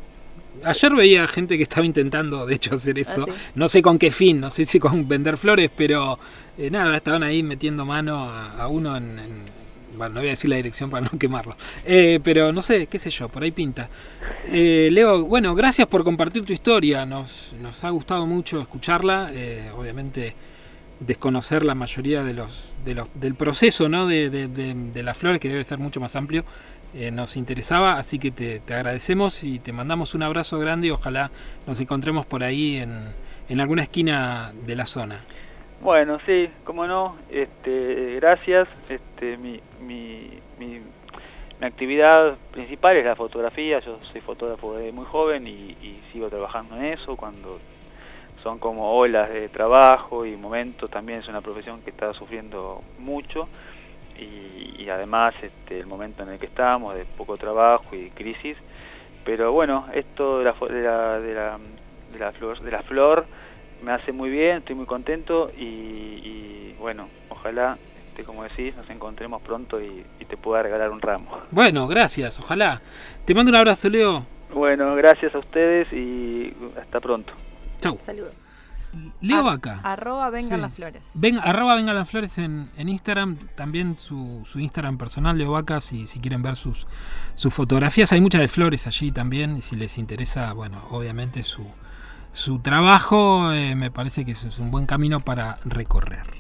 Ayer 0.64 0.92
veía 0.96 1.28
gente 1.28 1.56
que 1.58 1.62
estaba 1.62 1.86
intentando, 1.86 2.44
de 2.44 2.56
hecho, 2.56 2.74
hacer 2.74 2.98
eso. 2.98 3.24
Ah, 3.28 3.32
no 3.54 3.68
sé 3.68 3.82
con 3.82 4.00
qué 4.00 4.10
fin, 4.10 4.40
no 4.40 4.50
sé 4.50 4.64
si 4.64 4.80
con 4.80 5.06
vender 5.06 5.36
flores, 5.36 5.70
pero 5.76 6.18
nada, 6.58 6.96
estaban 6.96 7.22
ahí 7.22 7.44
metiendo 7.44 7.86
mano 7.86 8.28
a, 8.28 8.66
uno 8.66 8.96
en 8.96 9.59
bueno, 9.96 10.14
no 10.14 10.20
voy 10.20 10.28
a 10.28 10.30
decir 10.30 10.50
la 10.50 10.56
dirección 10.56 10.90
para 10.90 11.08
no 11.10 11.10
quemarlo, 11.18 11.56
eh, 11.84 12.20
pero 12.22 12.52
no 12.52 12.62
sé, 12.62 12.86
qué 12.86 12.98
sé 12.98 13.10
yo, 13.10 13.28
por 13.28 13.42
ahí 13.42 13.50
pinta. 13.50 13.88
Eh, 14.46 14.88
Leo, 14.92 15.24
bueno, 15.24 15.54
gracias 15.54 15.88
por 15.88 16.04
compartir 16.04 16.44
tu 16.44 16.52
historia, 16.52 17.06
nos, 17.06 17.52
nos 17.60 17.82
ha 17.84 17.90
gustado 17.90 18.26
mucho 18.26 18.60
escucharla, 18.60 19.30
eh, 19.32 19.70
obviamente 19.76 20.34
desconocer 21.00 21.64
la 21.64 21.74
mayoría 21.74 22.22
de 22.22 22.34
los, 22.34 22.64
de 22.84 22.94
los 22.94 23.08
del 23.14 23.34
proceso 23.34 23.88
¿no? 23.88 24.06
de, 24.06 24.28
de, 24.28 25.02
las 25.02 25.16
flores, 25.16 25.40
que 25.40 25.48
debe 25.48 25.64
ser 25.64 25.78
mucho 25.78 25.98
más 25.98 26.14
amplio, 26.14 26.44
nos 27.12 27.36
interesaba, 27.36 27.98
así 27.98 28.18
que 28.18 28.30
te, 28.32 28.60
te, 28.60 28.74
agradecemos 28.74 29.44
y 29.44 29.60
te 29.60 29.72
mandamos 29.72 30.14
un 30.14 30.24
abrazo 30.24 30.58
grande 30.58 30.88
y 30.88 30.90
ojalá 30.90 31.30
nos 31.66 31.80
encontremos 31.80 32.26
por 32.26 32.42
ahí 32.42 32.76
en, 32.76 32.98
en 33.48 33.60
alguna 33.60 33.82
esquina 33.82 34.52
de 34.66 34.76
la 34.76 34.86
zona. 34.86 35.24
Bueno, 35.80 36.18
sí, 36.26 36.50
cómo 36.64 36.86
no, 36.86 37.16
este, 37.30 38.16
gracias. 38.16 38.68
Este, 38.90 39.38
mi, 39.38 39.62
mi, 39.80 40.38
actividad 41.62 42.36
principal 42.52 42.96
es 42.96 43.04
la 43.04 43.16
fotografía, 43.16 43.80
yo 43.80 43.98
soy 44.12 44.20
fotógrafo 44.20 44.76
desde 44.76 44.92
muy 44.92 45.06
joven 45.06 45.46
y, 45.46 46.00
sigo 46.12 46.28
trabajando 46.28 46.76
en 46.76 46.84
eso 46.86 47.16
cuando 47.16 47.58
son 48.42 48.58
como 48.58 48.92
olas 48.92 49.30
de 49.30 49.48
trabajo 49.48 50.26
y 50.26 50.36
momentos, 50.36 50.90
también 50.90 51.20
es 51.20 51.28
una 51.28 51.40
profesión 51.40 51.80
que 51.82 51.90
está 51.90 52.12
sufriendo 52.14 52.82
mucho 52.98 53.48
y, 54.18 54.88
además 54.88 55.34
este, 55.42 55.78
el 55.78 55.86
momento 55.86 56.24
en 56.24 56.30
el 56.30 56.38
que 56.38 56.46
estamos 56.46 56.94
de 56.94 57.04
poco 57.04 57.36
trabajo 57.36 57.94
y 57.94 58.10
crisis, 58.10 58.56
pero 59.24 59.52
bueno, 59.52 59.86
esto 59.94 60.40
de 60.40 60.44
la, 60.44 60.52
de 60.52 60.82
la, 60.82 61.20
de 61.20 61.34
la, 61.34 61.58
de 62.12 62.18
la 62.18 62.32
flor, 62.32 62.60
de 62.60 62.70
la 62.70 62.82
flor 62.82 63.26
me 63.82 63.92
hace 63.92 64.12
muy 64.12 64.30
bien, 64.30 64.58
estoy 64.58 64.74
muy 64.74 64.86
contento 64.86 65.50
y, 65.56 66.74
bueno, 66.78 67.08
ojalá, 67.28 67.78
este, 68.08 68.24
como 68.24 68.42
decís, 68.42 68.74
nos 68.76 68.88
encontremos 68.90 69.42
pronto 69.42 69.80
y, 69.80 70.04
te 70.28 70.36
pueda 70.36 70.62
regalar 70.62 70.90
un 70.90 71.00
ramo. 71.00 71.40
Bueno, 71.50 71.88
gracias, 71.88 72.38
ojalá. 72.38 72.80
Te 73.24 73.34
mando 73.34 73.50
un 73.50 73.56
abrazo, 73.56 73.88
Leo. 73.88 74.24
Bueno, 74.54 74.94
gracias 74.94 75.34
a 75.34 75.40
ustedes 75.40 75.92
y 75.92 76.54
hasta 76.80 77.00
pronto. 77.00 77.32
Chau. 77.80 77.98
Saludos. 78.06 78.32
Leo 79.20 79.42
Vaca. 79.42 79.80
Arroba 79.82 80.30
vengan 80.30 80.60
las 80.60 80.72
flores. 80.72 81.02
Ven, 81.14 81.38
arroba 81.38 81.74
vengan 81.74 81.96
las 81.96 82.08
flores 82.08 82.38
en, 82.38 82.70
Instagram. 82.76 83.38
También 83.56 83.98
su, 83.98 84.42
su, 84.46 84.60
Instagram 84.60 84.98
personal, 84.98 85.36
Leo 85.36 85.50
Vaca, 85.50 85.80
si, 85.80 86.06
si 86.06 86.20
quieren 86.20 86.42
ver 86.42 86.54
sus, 86.54 86.86
sus 87.34 87.52
fotografías. 87.52 88.12
Hay 88.12 88.20
muchas 88.20 88.40
de 88.40 88.48
flores 88.48 88.86
allí 88.86 89.10
también. 89.10 89.56
Y 89.56 89.62
si 89.62 89.74
les 89.74 89.98
interesa, 89.98 90.52
bueno, 90.52 90.82
obviamente 90.90 91.42
su, 91.42 91.66
su 92.32 92.60
trabajo 92.60 93.52
eh, 93.52 93.74
me 93.74 93.90
parece 93.90 94.24
que 94.24 94.32
es 94.32 94.58
un 94.58 94.70
buen 94.70 94.86
camino 94.86 95.20
para 95.20 95.58
recorrer. 95.64 96.39